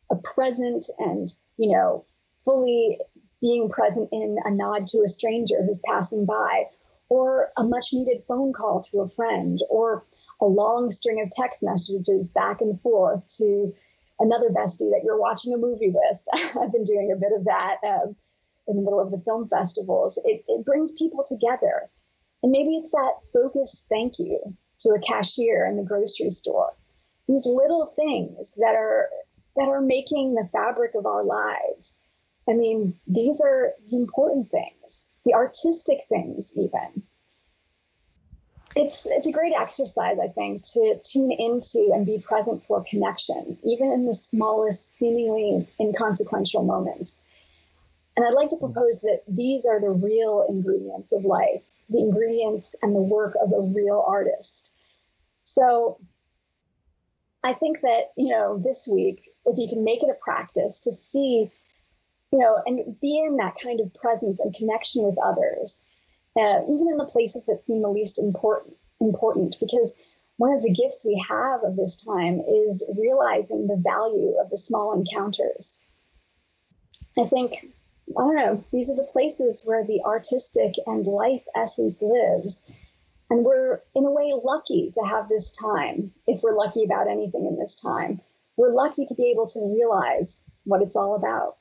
a 0.10 0.16
present 0.16 0.86
and, 1.00 1.28
you 1.58 1.72
know, 1.72 2.06
fully 2.40 3.00
being 3.42 3.70
present 3.70 4.10
in 4.12 4.38
a 4.46 4.52
nod 4.52 4.88
to 4.88 5.04
a 5.04 5.10
stranger 5.10 5.64
who's 5.64 5.82
passing 5.86 6.26
by, 6.26 6.66
or 7.10 7.52
a 7.58 7.64
much 7.64 7.88
needed 7.94 8.24
phone 8.28 8.54
call 8.54 8.82
to 8.82 9.02
a 9.02 9.08
friend, 9.08 9.60
or 9.70 10.06
a 10.42 10.46
long 10.46 10.90
string 10.90 11.22
of 11.22 11.30
text 11.30 11.64
messages 11.64 12.32
back 12.32 12.62
and 12.62 12.80
forth 12.80 13.28
to 13.38 13.74
another 14.20 14.50
bestie 14.50 14.92
that 14.92 15.02
you're 15.04 15.20
watching 15.20 15.54
a 15.54 15.58
movie 15.58 15.92
with. 15.92 16.28
I've 16.62 16.72
been 16.72 16.84
doing 16.84 17.12
a 17.12 17.20
bit 17.20 17.32
of 17.36 17.46
that. 17.46 17.78
Um, 17.84 18.16
in 18.68 18.76
the 18.76 18.82
middle 18.82 19.00
of 19.00 19.12
the 19.12 19.20
film 19.20 19.48
festivals. 19.48 20.20
It, 20.24 20.44
it 20.48 20.66
brings 20.66 20.94
people 20.94 21.24
together. 21.28 21.90
And 22.44 22.52
maybe 22.52 22.76
it's 22.76 22.92
that 22.92 23.20
focused 23.34 23.88
thank 23.90 24.20
you 24.20 24.56
to 24.80 24.90
a 24.90 25.00
cashier 25.00 25.66
in 25.66 25.78
the 25.78 25.84
grocery 25.84 26.30
store. 26.30 26.74
These 27.28 27.46
little 27.46 27.88
things 27.96 28.56
that 28.56 28.76
are 28.76 29.10
that 29.56 29.70
are 29.70 29.82
making 29.82 30.36
the 30.36 30.48
fabric 30.52 30.96
of 30.96 31.06
our 31.06 31.24
lives. 31.24 31.98
I 32.48 32.54
mean, 32.54 33.00
these 33.08 33.42
are 33.42 33.72
the 33.88 33.98
important 33.98 34.52
things, 34.52 35.12
the 35.26 35.34
artistic 35.34 36.02
things, 36.08 36.54
even. 36.58 37.04
It's 38.76 39.08
it's 39.08 39.26
a 39.26 39.32
great 39.32 39.54
exercise, 39.58 40.18
I 40.22 40.28
think, 40.28 40.62
to 40.74 41.00
tune 41.04 41.32
into 41.32 41.92
and 41.94 42.06
be 42.06 42.20
present 42.20 42.64
for 42.66 42.84
connection, 42.88 43.58
even 43.64 43.92
in 43.92 44.06
the 44.06 44.14
smallest, 44.14 44.96
seemingly 44.96 45.68
inconsequential 45.80 46.64
moments. 46.64 47.28
And 48.16 48.26
I'd 48.26 48.34
like 48.34 48.50
to 48.50 48.58
propose 48.58 49.02
that 49.02 49.24
these 49.28 49.66
are 49.66 49.82
the 49.82 49.90
real 49.90 50.46
ingredients 50.48 51.12
of 51.12 51.26
life, 51.26 51.66
the 51.90 52.00
ingredients 52.00 52.76
and 52.82 52.96
the 52.96 53.02
work 53.02 53.36
of 53.42 53.52
a 53.52 53.62
real 53.62 54.04
artist. 54.08 54.74
So 55.44 56.00
I 57.44 57.54
think 57.54 57.82
that, 57.82 58.12
you 58.16 58.30
know, 58.30 58.58
this 58.58 58.88
week, 58.88 59.22
if 59.46 59.58
you 59.58 59.68
can 59.68 59.84
make 59.84 60.02
it 60.02 60.10
a 60.10 60.24
practice 60.24 60.82
to 60.82 60.94
see, 60.94 61.52
you 62.32 62.40
know, 62.40 62.58
and 62.66 63.00
be 63.00 63.20
in 63.20 63.38
that 63.38 63.56
kind 63.62 63.82
of 63.82 63.94
presence 63.94 64.40
and 64.40 64.56
connection 64.56 65.04
with 65.04 65.18
others, 65.24 65.88
uh, 66.38 66.64
even 66.64 66.88
in 66.90 66.98
the 66.98 67.06
places 67.06 67.46
that 67.46 67.60
seem 67.60 67.82
the 67.82 67.90
least 67.90 68.18
important, 68.18 68.76
important, 69.00 69.58
because 69.60 69.98
one 70.38 70.54
of 70.54 70.64
the 70.64 70.74
gifts 70.74 71.06
we 71.06 71.24
have 71.30 71.64
of 71.64 71.76
this 71.76 72.04
time 72.04 72.40
is 72.40 72.84
realizing 72.98 73.68
the 73.68 73.78
value 73.78 74.36
of 74.42 74.50
the 74.50 74.58
small 74.58 74.94
encounters. 74.94 75.86
I 77.18 77.28
think 77.28 77.74
I 78.10 78.22
don't 78.22 78.36
know, 78.36 78.64
these 78.72 78.90
are 78.90 78.96
the 78.96 79.04
places 79.12 79.64
where 79.66 79.84
the 79.84 80.02
artistic 80.06 80.74
and 80.86 81.06
life 81.08 81.44
essence 81.56 82.02
lives. 82.02 82.68
And 83.30 83.44
we're, 83.44 83.82
in 83.96 84.06
a 84.06 84.12
way, 84.12 84.32
lucky 84.44 84.92
to 84.94 85.02
have 85.10 85.28
this 85.28 85.52
time, 85.52 86.12
if 86.28 86.42
we're 86.44 86.56
lucky 86.56 86.84
about 86.84 87.08
anything 87.08 87.48
in 87.48 87.58
this 87.58 87.82
time. 87.82 88.22
We're 88.56 88.74
lucky 88.74 89.06
to 89.06 89.16
be 89.16 89.32
able 89.32 89.48
to 89.48 89.74
realize 89.76 90.44
what 90.64 90.82
it's 90.82 90.96
all 90.96 91.16
about. 91.16 91.58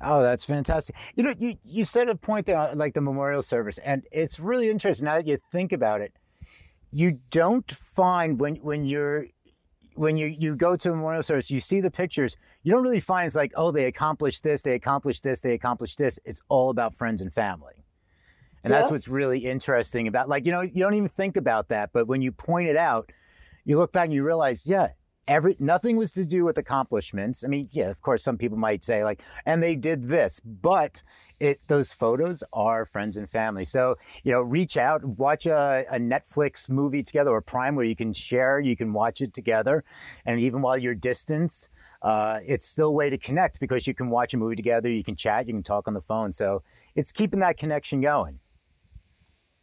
Oh, 0.00 0.22
that's 0.22 0.44
fantastic. 0.44 0.94
You 1.16 1.24
know, 1.24 1.34
you, 1.38 1.56
you 1.64 1.84
said 1.84 2.08
a 2.08 2.14
point 2.14 2.46
there, 2.46 2.58
uh, 2.58 2.74
like 2.74 2.94
the 2.94 3.00
memorial 3.00 3.42
service, 3.42 3.78
and 3.78 4.04
it's 4.12 4.38
really 4.38 4.70
interesting 4.70 5.06
now 5.06 5.16
that 5.16 5.26
you 5.26 5.38
think 5.50 5.72
about 5.72 6.00
it. 6.00 6.12
You 6.92 7.18
don't 7.30 7.70
find 7.70 8.40
when 8.40 8.56
when 8.56 8.84
you're 8.84 9.26
when 9.98 10.16
you, 10.16 10.26
you 10.26 10.54
go 10.54 10.76
to 10.76 10.92
a 10.92 10.94
memorial 10.94 11.22
service, 11.22 11.50
you 11.50 11.60
see 11.60 11.80
the 11.80 11.90
pictures, 11.90 12.36
you 12.62 12.72
don't 12.72 12.82
really 12.82 13.00
find 13.00 13.26
it's 13.26 13.34
like, 13.34 13.52
oh, 13.56 13.70
they 13.70 13.86
accomplished 13.86 14.42
this, 14.42 14.62
they 14.62 14.74
accomplished 14.74 15.24
this, 15.24 15.40
they 15.40 15.54
accomplished 15.54 15.98
this. 15.98 16.20
It's 16.24 16.40
all 16.48 16.70
about 16.70 16.94
friends 16.94 17.20
and 17.20 17.32
family. 17.32 17.84
And 18.62 18.72
yeah. 18.72 18.80
that's 18.80 18.90
what's 18.90 19.08
really 19.08 19.40
interesting 19.40 20.08
about 20.08 20.28
like, 20.28 20.46
you 20.46 20.52
know, 20.52 20.60
you 20.60 20.82
don't 20.82 20.94
even 20.94 21.08
think 21.08 21.36
about 21.36 21.68
that. 21.68 21.90
But 21.92 22.06
when 22.06 22.22
you 22.22 22.32
point 22.32 22.68
it 22.68 22.76
out, 22.76 23.10
you 23.64 23.76
look 23.76 23.92
back 23.92 24.04
and 24.04 24.14
you 24.14 24.24
realize, 24.24 24.66
yeah, 24.66 24.88
every 25.26 25.56
nothing 25.58 25.96
was 25.96 26.12
to 26.12 26.24
do 26.24 26.44
with 26.44 26.58
accomplishments. 26.58 27.44
I 27.44 27.48
mean, 27.48 27.68
yeah, 27.72 27.90
of 27.90 28.00
course, 28.00 28.22
some 28.22 28.38
people 28.38 28.58
might 28.58 28.82
say 28.82 29.04
like, 29.04 29.22
and 29.46 29.62
they 29.62 29.74
did 29.74 30.08
this, 30.08 30.40
but 30.40 31.02
it 31.40 31.60
those 31.68 31.92
photos 31.92 32.42
are 32.52 32.84
friends 32.84 33.16
and 33.16 33.28
family. 33.28 33.64
So 33.64 33.96
you 34.24 34.32
know, 34.32 34.40
reach 34.40 34.76
out, 34.76 35.04
watch 35.04 35.46
a, 35.46 35.84
a, 35.90 35.98
Netflix 35.98 36.68
movie 36.68 37.02
together 37.02 37.30
or 37.30 37.40
Prime 37.40 37.76
where 37.76 37.84
you 37.84 37.96
can 37.96 38.12
share, 38.12 38.60
you 38.60 38.76
can 38.76 38.92
watch 38.92 39.20
it 39.20 39.34
together, 39.34 39.84
and 40.26 40.40
even 40.40 40.62
while 40.62 40.78
you're 40.78 40.94
distance, 40.94 41.68
uh, 42.02 42.40
it's 42.46 42.66
still 42.66 42.88
a 42.88 42.92
way 42.92 43.10
to 43.10 43.18
connect 43.18 43.60
because 43.60 43.86
you 43.86 43.94
can 43.94 44.10
watch 44.10 44.34
a 44.34 44.36
movie 44.36 44.56
together, 44.56 44.90
you 44.90 45.04
can 45.04 45.16
chat, 45.16 45.46
you 45.46 45.54
can 45.54 45.62
talk 45.62 45.88
on 45.88 45.94
the 45.94 46.00
phone. 46.00 46.32
So 46.32 46.62
it's 46.94 47.12
keeping 47.12 47.40
that 47.40 47.58
connection 47.58 48.00
going. 48.00 48.40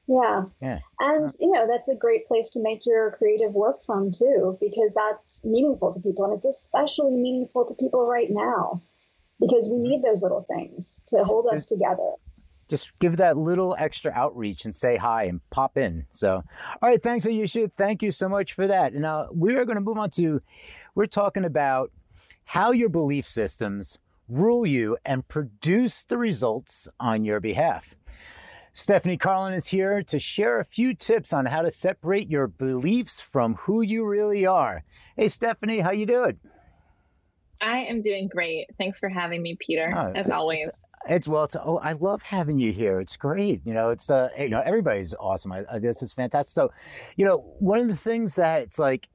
Yeah. 0.07 0.45
Yeah. 0.61 0.79
And, 0.99 1.29
you 1.39 1.51
know, 1.51 1.65
that's 1.67 1.89
a 1.89 1.95
great 1.95 2.25
place 2.25 2.51
to 2.51 2.61
make 2.61 2.85
your 2.85 3.11
creative 3.11 3.53
work 3.53 3.83
from 3.85 4.11
too, 4.11 4.57
because 4.59 4.93
that's 4.93 5.43
meaningful 5.43 5.93
to 5.93 5.99
people. 5.99 6.25
And 6.25 6.35
it's 6.35 6.45
especially 6.45 7.15
meaningful 7.15 7.65
to 7.65 7.73
people 7.73 8.05
right 8.05 8.29
now 8.29 8.81
because 9.39 9.69
we 9.71 9.79
need 9.79 10.03
those 10.03 10.21
little 10.21 10.45
things 10.49 11.03
to 11.07 11.23
hold 11.23 11.47
us 11.51 11.65
together. 11.65 12.11
Just 12.67 12.97
give 12.99 13.17
that 13.17 13.37
little 13.37 13.75
extra 13.77 14.11
outreach 14.11 14.65
and 14.65 14.73
say 14.73 14.97
hi 14.97 15.25
and 15.25 15.39
pop 15.51 15.77
in. 15.77 16.05
So, 16.09 16.43
all 16.81 16.89
right. 16.89 17.01
Thanks, 17.01 17.25
Aisha. 17.25 17.71
Thank 17.71 18.01
you 18.01 18.11
so 18.11 18.27
much 18.27 18.53
for 18.53 18.65
that. 18.65 18.93
And 18.93 19.03
now 19.03 19.27
we 19.31 19.55
are 19.55 19.65
going 19.65 19.75
to 19.75 19.81
move 19.81 19.97
on 19.97 20.09
to, 20.11 20.41
we're 20.95 21.05
talking 21.05 21.45
about 21.45 21.91
how 22.45 22.71
your 22.71 22.89
belief 22.89 23.27
systems 23.27 23.99
rule 24.27 24.67
you 24.67 24.97
and 25.05 25.27
produce 25.27 26.03
the 26.03 26.17
results 26.17 26.87
on 26.99 27.23
your 27.23 27.39
behalf. 27.39 27.93
Stephanie 28.73 29.15
Carlin 29.17 29.53
is 29.53 29.67
here 29.67 30.03
to 30.03 30.19
share 30.19 30.59
a 30.59 30.65
few 30.65 30.93
tips 30.93 31.31
on 31.31 31.45
how 31.45 31.61
to 31.61 31.71
separate 31.71 32.29
your 32.29 32.47
beliefs 32.47 33.21
from 33.21 33.55
who 33.55 33.81
you 33.81 34.05
really 34.05 34.45
are. 34.45 34.83
Hey, 35.15 35.29
Stephanie, 35.29 35.79
how 35.79 35.91
you 35.91 36.05
doing? 36.05 36.39
I 37.61 37.79
am 37.79 38.01
doing 38.01 38.27
great. 38.27 38.67
Thanks 38.77 38.99
for 38.99 39.09
having 39.09 39.41
me, 39.41 39.55
Peter. 39.59 39.93
Oh, 39.95 40.11
as 40.15 40.21
it's, 40.21 40.29
always. 40.29 40.67
It's, 40.67 40.81
it's 41.07 41.27
well. 41.27 41.45
It's, 41.45 41.55
oh, 41.55 41.77
I 41.77 41.93
love 41.93 42.21
having 42.21 42.59
you 42.59 42.71
here. 42.71 42.99
It's 42.99 43.15
great. 43.15 43.61
You 43.65 43.73
know, 43.73 43.89
it's 43.89 44.09
uh, 44.09 44.29
you 44.37 44.49
know, 44.49 44.61
everybody's 44.65 45.13
awesome. 45.15 45.51
I, 45.51 45.65
I, 45.71 45.79
this 45.79 46.01
is 46.01 46.13
fantastic. 46.13 46.53
So, 46.53 46.71
you 47.15 47.25
know, 47.25 47.37
one 47.59 47.79
of 47.79 47.87
the 47.87 47.95
things 47.95 48.35
that 48.35 48.61
it's 48.61 48.79
like, 48.79 49.07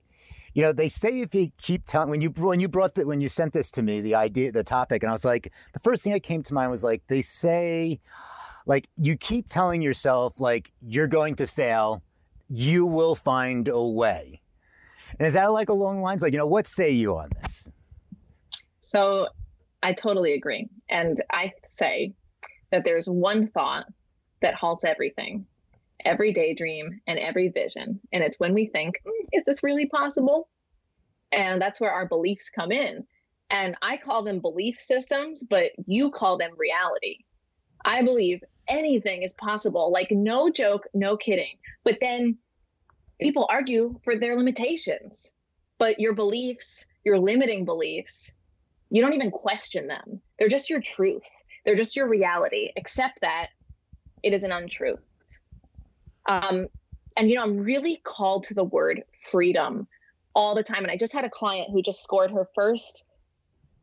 you 0.55 0.62
know, 0.62 0.72
they 0.72 0.88
say 0.88 1.20
if 1.20 1.35
you 1.35 1.53
keep 1.59 1.85
telling 1.87 2.11
when 2.11 2.20
you 2.20 2.31
when 2.31 2.61
you 2.61 2.68
brought 2.68 2.94
the 2.94 3.07
when 3.07 3.20
you 3.20 3.29
sent 3.29 3.53
this 3.53 3.70
to 3.72 3.83
me, 3.83 4.00
the 4.00 4.14
idea, 4.14 4.53
the 4.53 4.64
topic, 4.64 5.03
and 5.03 5.11
I 5.11 5.12
was 5.12 5.24
like, 5.24 5.53
the 5.72 5.79
first 5.79 6.03
thing 6.03 6.12
that 6.12 6.22
came 6.22 6.42
to 6.44 6.55
mind 6.55 6.70
was 6.70 6.83
like 6.83 7.03
they 7.09 7.22
say 7.22 8.00
like 8.66 8.88
you 8.96 9.16
keep 9.16 9.48
telling 9.48 9.83
yourself 9.83 10.40
like 10.40 10.70
you're 10.81 11.07
going 11.07 11.35
to 11.37 11.46
fail, 11.46 12.03
you 12.48 12.87
will 12.87 13.14
find 13.14 13.68
a 13.68 13.83
way. 13.83 14.40
And 15.18 15.26
is 15.26 15.35
that 15.35 15.46
like 15.53 15.68
along 15.68 16.03
lines 16.03 16.22
like, 16.22 16.33
you 16.33 16.38
know, 16.38 16.46
what 16.46 16.66
say 16.66 16.90
you 16.90 17.16
on 17.16 17.31
this? 17.42 17.68
So 18.90 19.29
I 19.85 19.92
totally 19.92 20.33
agree. 20.33 20.68
And 20.88 21.22
I 21.31 21.53
say 21.68 22.12
that 22.72 22.83
there's 22.85 23.09
one 23.09 23.46
thought 23.46 23.87
that 24.42 24.57
halts 24.57 24.83
everything, 24.83 25.46
every 26.05 26.33
daydream 26.33 27.00
and 27.07 27.16
every 27.16 27.50
vision. 27.50 28.00
And 28.12 28.24
it's 28.24 28.40
when 28.40 28.53
we 28.53 28.66
think, 28.66 29.00
mm, 29.07 29.29
is 29.33 29.44
this 29.44 29.62
really 29.62 29.87
possible? 29.87 30.48
And 31.31 31.62
that's 31.62 31.81
where 31.81 31.92
our 31.92 32.09
beliefs 32.09 32.50
come 32.50 32.72
in. 32.72 33.07
And 33.48 33.76
I 33.81 33.96
call 33.96 34.24
them 34.24 34.40
belief 34.40 34.81
systems, 34.81 35.44
but 35.48 35.70
you 35.87 36.11
call 36.11 36.37
them 36.37 36.50
reality. 36.59 37.18
I 37.85 38.03
believe 38.03 38.42
anything 38.66 39.22
is 39.22 39.33
possible. 39.35 39.92
Like, 39.92 40.11
no 40.11 40.50
joke, 40.50 40.88
no 40.94 41.16
kidding. 41.16 41.59
But 41.85 41.98
then 42.00 42.38
people 43.20 43.46
argue 43.48 44.00
for 44.03 44.16
their 44.16 44.37
limitations. 44.37 45.33
But 45.79 46.00
your 46.00 46.14
beliefs, 46.14 46.87
your 47.05 47.20
limiting 47.20 47.64
beliefs, 47.64 48.33
you 48.90 49.03
don't 49.03 49.14
even 49.14 49.31
question 49.31 49.87
them. 49.87 50.20
They're 50.38 50.48
just 50.48 50.70
your 50.70 50.81
truth, 50.81 51.29
they're 51.64 51.76
just 51.76 51.96
your 51.96 52.09
reality, 52.09 52.70
except 52.76 53.20
that 53.22 53.48
it 54.22 54.33
is 54.33 54.44
an 54.44 54.53
untruth. 54.53 55.00
Um, 56.29 56.68
and, 57.16 57.29
you 57.29 57.37
know, 57.37 57.42
I'm 57.42 57.59
really 57.59 58.00
called 58.05 58.44
to 58.44 58.55
the 58.55 58.64
word 58.64 59.03
freedom 59.31 59.88
all 60.35 60.55
the 60.55 60.62
time. 60.62 60.83
And 60.83 60.90
I 60.90 60.96
just 60.96 61.12
had 61.12 61.24
a 61.24 61.31
client 61.31 61.68
who 61.72 61.83
just 61.83 62.03
scored 62.03 62.31
her 62.31 62.46
first 62.55 63.05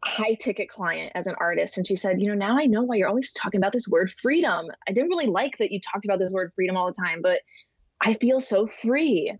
high 0.05 0.35
ticket 0.35 0.69
client 0.69 1.11
as 1.15 1.27
an 1.27 1.35
artist 1.39 1.77
and 1.77 1.87
she 1.87 1.95
said 1.95 2.21
you 2.21 2.27
know 2.27 2.35
now 2.35 2.57
i 2.59 2.65
know 2.65 2.83
why 2.83 2.95
you're 2.95 3.09
always 3.09 3.33
talking 3.33 3.59
about 3.59 3.73
this 3.73 3.87
word 3.87 4.09
freedom 4.09 4.67
i 4.87 4.91
didn't 4.91 5.09
really 5.09 5.25
like 5.25 5.57
that 5.57 5.71
you 5.71 5.79
talked 5.81 6.05
about 6.05 6.19
this 6.19 6.31
word 6.31 6.51
freedom 6.55 6.77
all 6.77 6.87
the 6.87 7.01
time 7.01 7.19
but 7.21 7.39
i 7.99 8.13
feel 8.13 8.39
so 8.39 8.67
free 8.67 9.33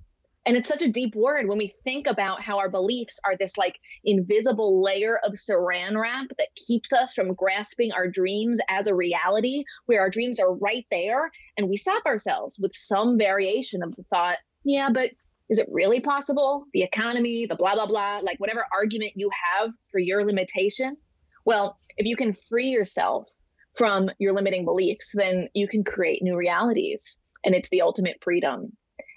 and 0.47 0.57
it's 0.57 0.69
such 0.69 0.81
a 0.81 0.89
deep 0.89 1.13
word 1.13 1.47
when 1.47 1.57
we 1.57 1.75
think 1.83 2.07
about 2.07 2.41
how 2.41 2.57
our 2.57 2.69
beliefs 2.69 3.19
are 3.25 3.37
this 3.37 3.57
like 3.57 3.77
invisible 4.03 4.81
layer 4.81 5.19
of 5.23 5.33
saran 5.33 5.99
wrap 5.99 6.27
that 6.37 6.47
keeps 6.55 6.93
us 6.93 7.13
from 7.13 7.33
grasping 7.33 7.91
our 7.91 8.07
dreams 8.07 8.59
as 8.69 8.87
a 8.87 8.95
reality 8.95 9.63
where 9.85 10.01
our 10.01 10.09
dreams 10.09 10.39
are 10.39 10.55
right 10.55 10.85
there 10.89 11.29
and 11.57 11.69
we 11.69 11.77
stop 11.77 12.05
ourselves 12.05 12.57
with 12.59 12.73
some 12.73 13.17
variation 13.17 13.83
of 13.83 13.95
the 13.95 14.03
thought 14.03 14.37
yeah 14.63 14.89
but 14.91 15.11
is 15.49 15.59
it 15.59 15.69
really 15.71 16.01
possible? 16.01 16.65
The 16.73 16.83
economy, 16.83 17.45
the 17.45 17.55
blah, 17.55 17.75
blah, 17.75 17.87
blah, 17.87 18.19
like 18.21 18.39
whatever 18.39 18.65
argument 18.73 19.13
you 19.15 19.29
have 19.55 19.71
for 19.91 19.99
your 19.99 20.25
limitation. 20.25 20.97
Well, 21.45 21.77
if 21.95 22.05
you 22.05 22.17
can 22.17 22.33
free 22.33 22.67
yourself 22.67 23.29
from 23.75 24.09
your 24.19 24.33
limiting 24.33 24.65
beliefs, 24.65 25.11
then 25.13 25.47
you 25.53 25.67
can 25.67 25.83
create 25.83 26.21
new 26.21 26.35
realities. 26.35 27.17
And 27.45 27.55
it's 27.55 27.69
the 27.69 27.81
ultimate 27.81 28.17
freedom. 28.21 28.75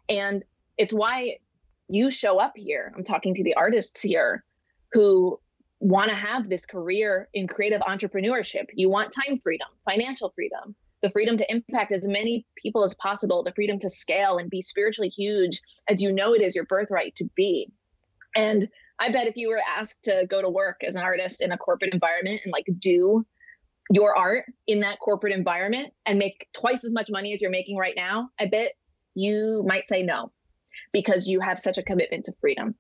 And 0.09 0.45
it's 0.81 0.95
why 0.95 1.37
you 1.91 2.11
show 2.11 2.39
up 2.39 2.55
here. 2.57 2.91
I'm 2.97 3.05
talking 3.05 3.35
to 3.35 3.45
the 3.45 3.53
artists 3.53 4.01
here 4.01 4.43
who 4.93 5.39
want 5.79 6.09
to 6.09 6.17
have 6.17 6.49
this 6.49 6.65
career 6.65 7.29
in 7.35 7.49
creative 7.49 7.83
entrepreneurship. 7.83 8.65
You 8.73 8.89
want 8.89 9.13
time 9.13 9.37
freedom, 9.37 9.69
financial 9.85 10.31
freedom, 10.31 10.75
the 11.03 11.11
freedom 11.11 11.37
to 11.37 11.53
impact 11.53 11.93
as 11.93 12.09
many 12.09 12.47
people 12.57 12.83
as 12.83 12.95
possible, 12.95 13.43
the 13.43 13.53
freedom 13.53 13.79
to 13.81 13.91
scale 13.91 14.39
and 14.39 14.49
be 14.49 14.63
spiritually 14.63 15.11
huge 15.11 15.61
as 15.87 16.01
you 16.01 16.13
know 16.15 16.33
it 16.33 16.41
is 16.41 16.55
your 16.55 16.65
birthright 16.65 17.15
to 17.17 17.29
be. 17.37 17.71
And 18.35 18.67
I 18.99 19.11
bet 19.11 19.27
if 19.27 19.37
you 19.37 19.51
were 19.51 19.61
asked 19.77 20.05
to 20.05 20.27
go 20.31 20.41
to 20.41 20.49
work 20.49 20.81
as 20.83 20.95
an 20.95 21.03
artist 21.03 21.43
in 21.43 21.53
a 21.53 21.59
corporate 21.59 21.93
environment 21.93 22.41
and 22.45 22.53
like 22.53 22.67
do 22.79 23.27
your 23.91 24.17
art 24.17 24.47
in 24.67 24.81
that 24.81 24.99
corporate 24.99 25.35
environment 25.35 25.93
and 26.07 26.19
make 26.19 26.49
twice 26.55 26.85
as 26.85 26.93
much 26.95 27.11
money 27.11 27.35
as 27.35 27.43
you're 27.43 27.51
making 27.51 27.77
right 27.77 27.97
now, 27.97 28.31
I 28.39 28.47
bet 28.47 28.73
you 29.15 29.63
might 29.67 29.87
say 29.87 30.03
no 30.03 30.33
because 30.93 31.27
you 31.27 31.41
have 31.41 31.59
such 31.59 31.79
a 31.79 31.83
commitment 31.83 32.25
to 32.25 32.33
freedom. 32.41 32.75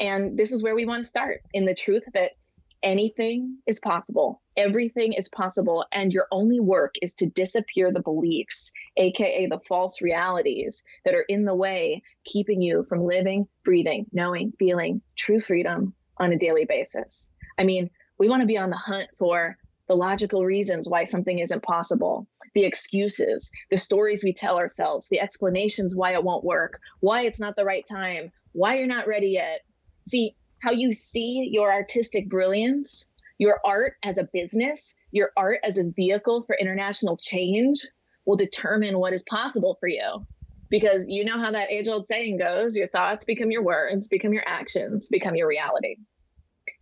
And 0.00 0.36
this 0.36 0.52
is 0.52 0.62
where 0.62 0.74
we 0.74 0.86
want 0.86 1.04
to 1.04 1.08
start 1.08 1.40
in 1.52 1.64
the 1.64 1.74
truth 1.74 2.02
that 2.14 2.32
anything 2.82 3.58
is 3.66 3.80
possible. 3.80 4.42
Everything 4.56 5.14
is 5.14 5.28
possible. 5.28 5.84
And 5.90 6.12
your 6.12 6.26
only 6.30 6.60
work 6.60 6.94
is 7.00 7.14
to 7.14 7.26
disappear 7.26 7.90
the 7.90 8.02
beliefs, 8.02 8.70
AKA 8.96 9.46
the 9.46 9.58
false 9.58 10.02
realities 10.02 10.84
that 11.04 11.14
are 11.14 11.24
in 11.28 11.44
the 11.44 11.54
way, 11.54 12.02
keeping 12.24 12.60
you 12.60 12.84
from 12.84 13.04
living, 13.04 13.48
breathing, 13.64 14.06
knowing, 14.12 14.52
feeling 14.58 15.00
true 15.16 15.40
freedom 15.40 15.94
on 16.18 16.32
a 16.32 16.38
daily 16.38 16.66
basis. 16.66 17.30
I 17.58 17.64
mean, 17.64 17.90
we 18.18 18.28
want 18.28 18.42
to 18.42 18.46
be 18.46 18.58
on 18.58 18.70
the 18.70 18.76
hunt 18.76 19.08
for 19.18 19.56
the 19.88 19.94
logical 19.94 20.44
reasons 20.44 20.88
why 20.88 21.04
something 21.04 21.38
isn't 21.38 21.62
possible, 21.62 22.26
the 22.54 22.64
excuses, 22.64 23.50
the 23.70 23.76
stories 23.76 24.24
we 24.24 24.32
tell 24.32 24.56
ourselves, 24.56 25.08
the 25.08 25.20
explanations 25.20 25.94
why 25.94 26.14
it 26.14 26.24
won't 26.24 26.44
work, 26.44 26.78
why 27.00 27.22
it's 27.22 27.40
not 27.40 27.56
the 27.56 27.64
right 27.64 27.84
time, 27.90 28.32
why 28.52 28.78
you're 28.78 28.86
not 28.86 29.06
ready 29.06 29.28
yet. 29.28 29.60
See, 30.08 30.36
how 30.60 30.72
you 30.72 30.92
see 30.92 31.48
your 31.52 31.70
artistic 31.70 32.30
brilliance, 32.30 33.06
your 33.38 33.60
art 33.64 33.94
as 34.02 34.16
a 34.16 34.28
business, 34.32 34.94
your 35.10 35.30
art 35.36 35.58
as 35.62 35.76
a 35.78 35.84
vehicle 35.84 36.42
for 36.42 36.56
international 36.56 37.18
change 37.18 37.86
will 38.24 38.36
determine 38.36 38.98
what 38.98 39.12
is 39.12 39.22
possible 39.24 39.76
for 39.78 39.88
you. 39.88 40.26
Because 40.70 41.04
you 41.06 41.24
know 41.24 41.38
how 41.38 41.50
that 41.50 41.70
age 41.70 41.88
old 41.88 42.06
saying 42.06 42.38
goes 42.38 42.74
your 42.74 42.88
thoughts 42.88 43.26
become 43.26 43.50
your 43.50 43.62
words, 43.62 44.08
become 44.08 44.32
your 44.32 44.48
actions, 44.48 45.08
become 45.08 45.36
your 45.36 45.46
reality. 45.46 45.96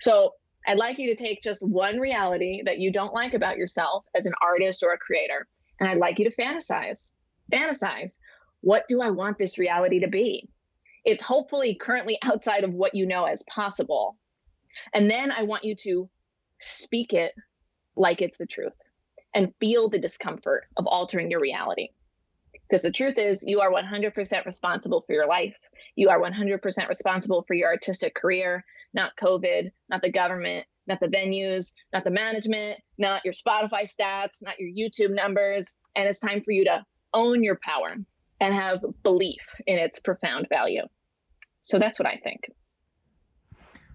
So 0.01 0.33
I'd 0.67 0.79
like 0.79 0.99
you 0.99 1.15
to 1.15 1.23
take 1.23 1.43
just 1.43 1.63
one 1.63 1.99
reality 1.99 2.63
that 2.65 2.79
you 2.79 2.93
don't 2.93 3.15
like 3.15 3.35
about 3.35 3.57
yourself 3.57 4.05
as 4.15 4.27
an 4.27 4.33
artist 4.41 4.83
or 4.83 4.93
a 4.93 4.99
creator, 4.99 5.47
and 5.81 5.89
I'd 5.89 5.99
like 5.99 6.19
you 6.19 6.31
to 6.31 6.37
fantasize. 6.37 7.13
Fantasize. 7.53 8.17
What 8.61 8.87
do 8.89 9.03
I 9.03 9.11
want 9.11 9.39
this 9.39 9.59
reality 9.59 10.01
to 10.01 10.09
be? 10.09 10.49
it's 11.05 11.23
hopefully 11.23 11.75
currently 11.75 12.19
outside 12.25 12.65
of 12.65 12.73
what 12.73 12.95
you 12.95 13.07
know 13.07 13.25
as 13.25 13.43
possible. 13.45 14.17
And 14.95 15.11
then 15.11 15.31
I 15.31 15.43
want 15.43 15.65
you 15.65 15.75
to 15.77 16.09
speak 16.59 17.13
it 17.13 17.35
like 17.97 18.23
it's 18.23 18.39
the 18.39 18.47
truth 18.47 18.73
and 19.35 19.53
feel 19.61 19.89
the 19.89 19.99
discomfort 19.99 20.65
of 20.77 20.87
altering 20.87 21.31
your 21.31 21.41
reality. 21.41 21.89
Because 22.73 22.85
the 22.85 22.91
truth 22.91 23.19
is, 23.19 23.45
you 23.47 23.61
are 23.61 23.71
100% 23.71 24.47
responsible 24.47 25.03
for 25.03 25.13
your 25.13 25.27
life. 25.27 25.59
You 25.95 26.09
are 26.09 26.19
100% 26.19 26.89
responsible 26.89 27.45
for 27.47 27.53
your 27.53 27.69
artistic 27.69 28.15
career, 28.15 28.65
not 28.95 29.13
COVID, 29.23 29.71
not 29.91 30.01
the 30.01 30.11
government, 30.11 30.65
not 30.87 30.99
the 30.99 31.09
venues, 31.09 31.75
not 31.93 32.05
the 32.05 32.11
management, 32.11 32.81
not 32.97 33.27
your 33.27 33.35
Spotify 33.35 33.83
stats, 33.83 34.41
not 34.41 34.55
your 34.59 34.71
YouTube 34.71 35.15
numbers. 35.15 35.75
And 35.95 36.09
it's 36.09 36.19
time 36.19 36.41
for 36.41 36.53
you 36.53 36.65
to 36.65 36.83
own 37.13 37.45
your 37.45 37.59
power 37.63 37.95
and 38.41 38.55
have 38.55 38.83
belief 39.03 39.55
in 39.67 39.77
its 39.77 40.01
profound 40.01 40.47
value. 40.49 40.85
So 41.61 41.79
that's 41.79 41.99
what 41.99 42.09
I 42.09 42.17
think. 42.25 42.41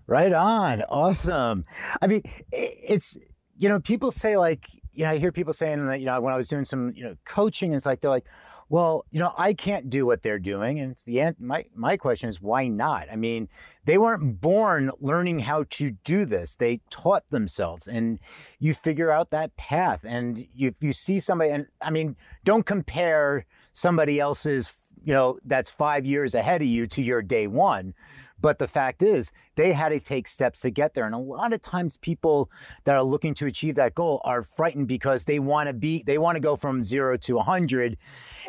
Right 0.05 0.31
on. 0.31 0.83
Awesome. 0.83 1.65
I 1.99 2.05
mean, 2.05 2.21
it's, 2.51 3.17
you 3.57 3.69
know, 3.69 3.79
people 3.79 4.11
say 4.11 4.37
like, 4.37 4.67
you 4.93 5.03
know, 5.03 5.09
I 5.11 5.17
hear 5.17 5.31
people 5.31 5.53
saying 5.53 5.83
that, 5.87 5.99
you 5.99 6.05
know, 6.05 6.21
when 6.21 6.31
I 6.33 6.37
was 6.37 6.47
doing 6.47 6.65
some, 6.65 6.91
you 6.95 7.03
know, 7.03 7.15
coaching, 7.25 7.73
it's 7.73 7.87
like, 7.87 8.01
they're 8.01 8.11
like, 8.11 8.25
well, 8.69 9.05
you 9.11 9.19
know, 9.19 9.33
I 9.37 9.53
can't 9.53 9.89
do 9.89 10.05
what 10.05 10.23
they're 10.23 10.39
doing. 10.39 10.79
And 10.79 10.91
it's 10.91 11.03
the 11.03 11.21
end. 11.21 11.37
My, 11.39 11.65
my 11.73 11.95
question 11.95 12.29
is, 12.29 12.41
why 12.41 12.67
not? 12.67 13.07
I 13.11 13.15
mean, 13.15 13.47
they 13.85 13.97
weren't 13.97 14.41
born 14.41 14.91
learning 14.99 15.39
how 15.39 15.65
to 15.71 15.91
do 16.03 16.25
this. 16.25 16.55
They 16.55 16.81
taught 16.89 17.27
themselves 17.29 17.87
and 17.87 18.19
you 18.59 18.73
figure 18.73 19.11
out 19.11 19.31
that 19.31 19.55
path. 19.55 20.01
And 20.03 20.45
if 20.55 20.81
you 20.81 20.91
see 20.91 21.19
somebody, 21.19 21.51
and 21.51 21.67
I 21.81 21.91
mean, 21.91 22.17
don't 22.43 22.65
compare 22.65 23.45
somebody 23.71 24.19
else's, 24.19 24.73
you 25.03 25.13
know, 25.13 25.39
that's 25.45 25.71
five 25.71 26.05
years 26.05 26.35
ahead 26.35 26.61
of 26.61 26.67
you 26.67 26.87
to 26.87 27.01
your 27.01 27.21
day 27.21 27.47
one 27.47 27.93
but 28.39 28.59
the 28.59 28.67
fact 28.67 29.01
is, 29.01 29.31
they 29.55 29.73
had 29.73 29.89
to 29.89 29.99
take 29.99 30.27
steps 30.27 30.61
to 30.61 30.69
get 30.69 30.93
there. 30.93 31.05
And 31.05 31.15
a 31.15 31.19
lot 31.19 31.53
of 31.53 31.61
times, 31.61 31.97
people 31.97 32.51
that 32.83 32.95
are 32.95 33.03
looking 33.03 33.33
to 33.35 33.47
achieve 33.47 33.75
that 33.75 33.95
goal 33.95 34.21
are 34.23 34.43
frightened 34.43 34.87
because 34.87 35.25
they 35.25 35.39
want 35.39 35.67
to 35.67 35.73
be, 35.73 36.03
they 36.05 36.17
want 36.17 36.35
to 36.35 36.39
go 36.39 36.55
from 36.55 36.83
zero 36.83 37.17
to 37.17 37.35
100 37.35 37.97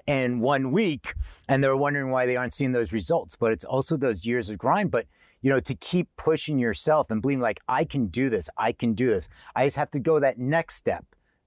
in 0.07 0.41
one 0.41 0.73
week. 0.73 1.15
And 1.49 1.63
they're 1.65 1.77
wondering 1.77 2.11
why 2.11 2.27
they 2.27 2.37
aren't 2.37 2.53
seeing 2.53 2.73
those 2.73 2.93
results. 2.93 3.37
But 3.37 3.53
it's 3.53 3.65
also 3.65 3.97
those 3.97 4.27
years 4.27 4.51
of 4.51 4.59
grind. 4.59 4.91
But 4.91 5.07
you 5.41 5.51
know, 5.51 5.61
to 5.61 5.75
keep 5.75 6.09
pushing 6.17 6.59
yourself 6.59 7.11
and 7.11 7.23
believing 7.23 7.43
like, 7.43 7.61
I 7.69 7.85
can 7.85 8.09
do 8.09 8.29
this, 8.29 8.51
I 8.57 8.73
can 8.73 8.95
do 8.95 9.09
this. 9.09 9.29
I 9.55 9.67
just 9.67 9.77
have 9.77 9.91
to 9.93 10.01
go 10.01 10.19
that 10.19 10.39
next 10.39 10.75
step, 10.75 11.05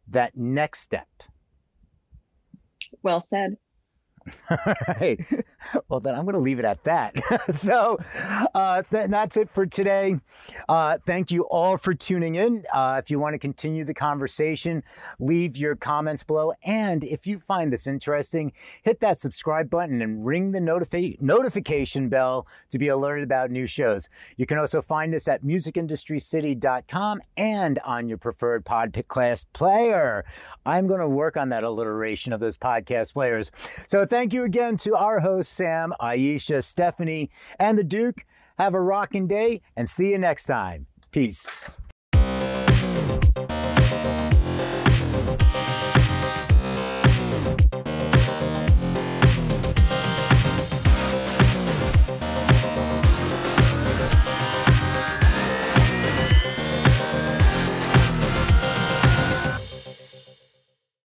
that 0.07 0.37
next 0.37 0.79
step. 0.79 1.07
Well 3.03 3.21
said. 3.21 3.57
All 4.49 4.73
right. 4.99 5.19
Well, 5.89 5.99
then 5.99 6.15
I'm 6.15 6.23
going 6.23 6.35
to 6.35 6.41
leave 6.41 6.59
it 6.59 6.65
at 6.65 6.83
that. 6.83 7.15
so 7.51 7.97
uh, 8.53 8.83
th- 8.91 9.09
that's 9.09 9.37
it 9.37 9.49
for 9.49 9.65
today. 9.65 10.15
Uh, 10.67 10.97
thank 11.05 11.31
you 11.31 11.43
all 11.43 11.77
for 11.77 11.93
tuning 11.93 12.35
in. 12.35 12.63
Uh, 12.73 12.99
if 13.01 13.11
you 13.11 13.19
want 13.19 13.33
to 13.33 13.39
continue 13.39 13.83
the 13.85 13.93
conversation, 13.93 14.83
leave 15.19 15.55
your 15.55 15.75
comments 15.75 16.23
below. 16.23 16.53
And 16.63 17.03
if 17.03 17.27
you 17.27 17.39
find 17.39 17.71
this 17.71 17.87
interesting, 17.87 18.53
hit 18.83 18.99
that 19.01 19.17
subscribe 19.17 19.69
button 19.69 20.01
and 20.01 20.25
ring 20.25 20.51
the 20.51 20.59
notifi- 20.59 21.21
notification 21.21 22.09
bell 22.09 22.47
to 22.69 22.79
be 22.79 22.87
alerted 22.87 23.23
about 23.23 23.51
new 23.51 23.65
shows. 23.65 24.09
You 24.37 24.45
can 24.45 24.57
also 24.57 24.81
find 24.81 25.13
us 25.13 25.27
at 25.27 25.43
musicindustrycity.com 25.43 27.21
and 27.37 27.79
on 27.79 28.09
your 28.09 28.17
preferred 28.17 28.65
podcast 28.65 29.45
player. 29.53 30.25
I'm 30.65 30.87
going 30.87 30.99
to 30.99 31.07
work 31.07 31.37
on 31.37 31.49
that 31.49 31.63
alliteration 31.63 32.33
of 32.33 32.39
those 32.39 32.57
podcast 32.57 33.13
players. 33.13 33.51
So 33.87 34.05
thank 34.11 34.33
you 34.33 34.43
again 34.43 34.75
to 34.75 34.93
our 34.93 35.21
hosts, 35.21 35.53
Sam, 35.53 35.93
Aisha, 36.01 36.61
Stephanie, 36.61 37.31
and 37.57 37.77
the 37.77 37.83
Duke. 37.83 38.25
Have 38.57 38.73
a 38.73 38.81
rocking 38.81 39.25
day 39.25 39.61
and 39.77 39.89
see 39.89 40.09
you 40.09 40.17
next 40.17 40.47
time. 40.47 40.85
Peace. 41.11 41.77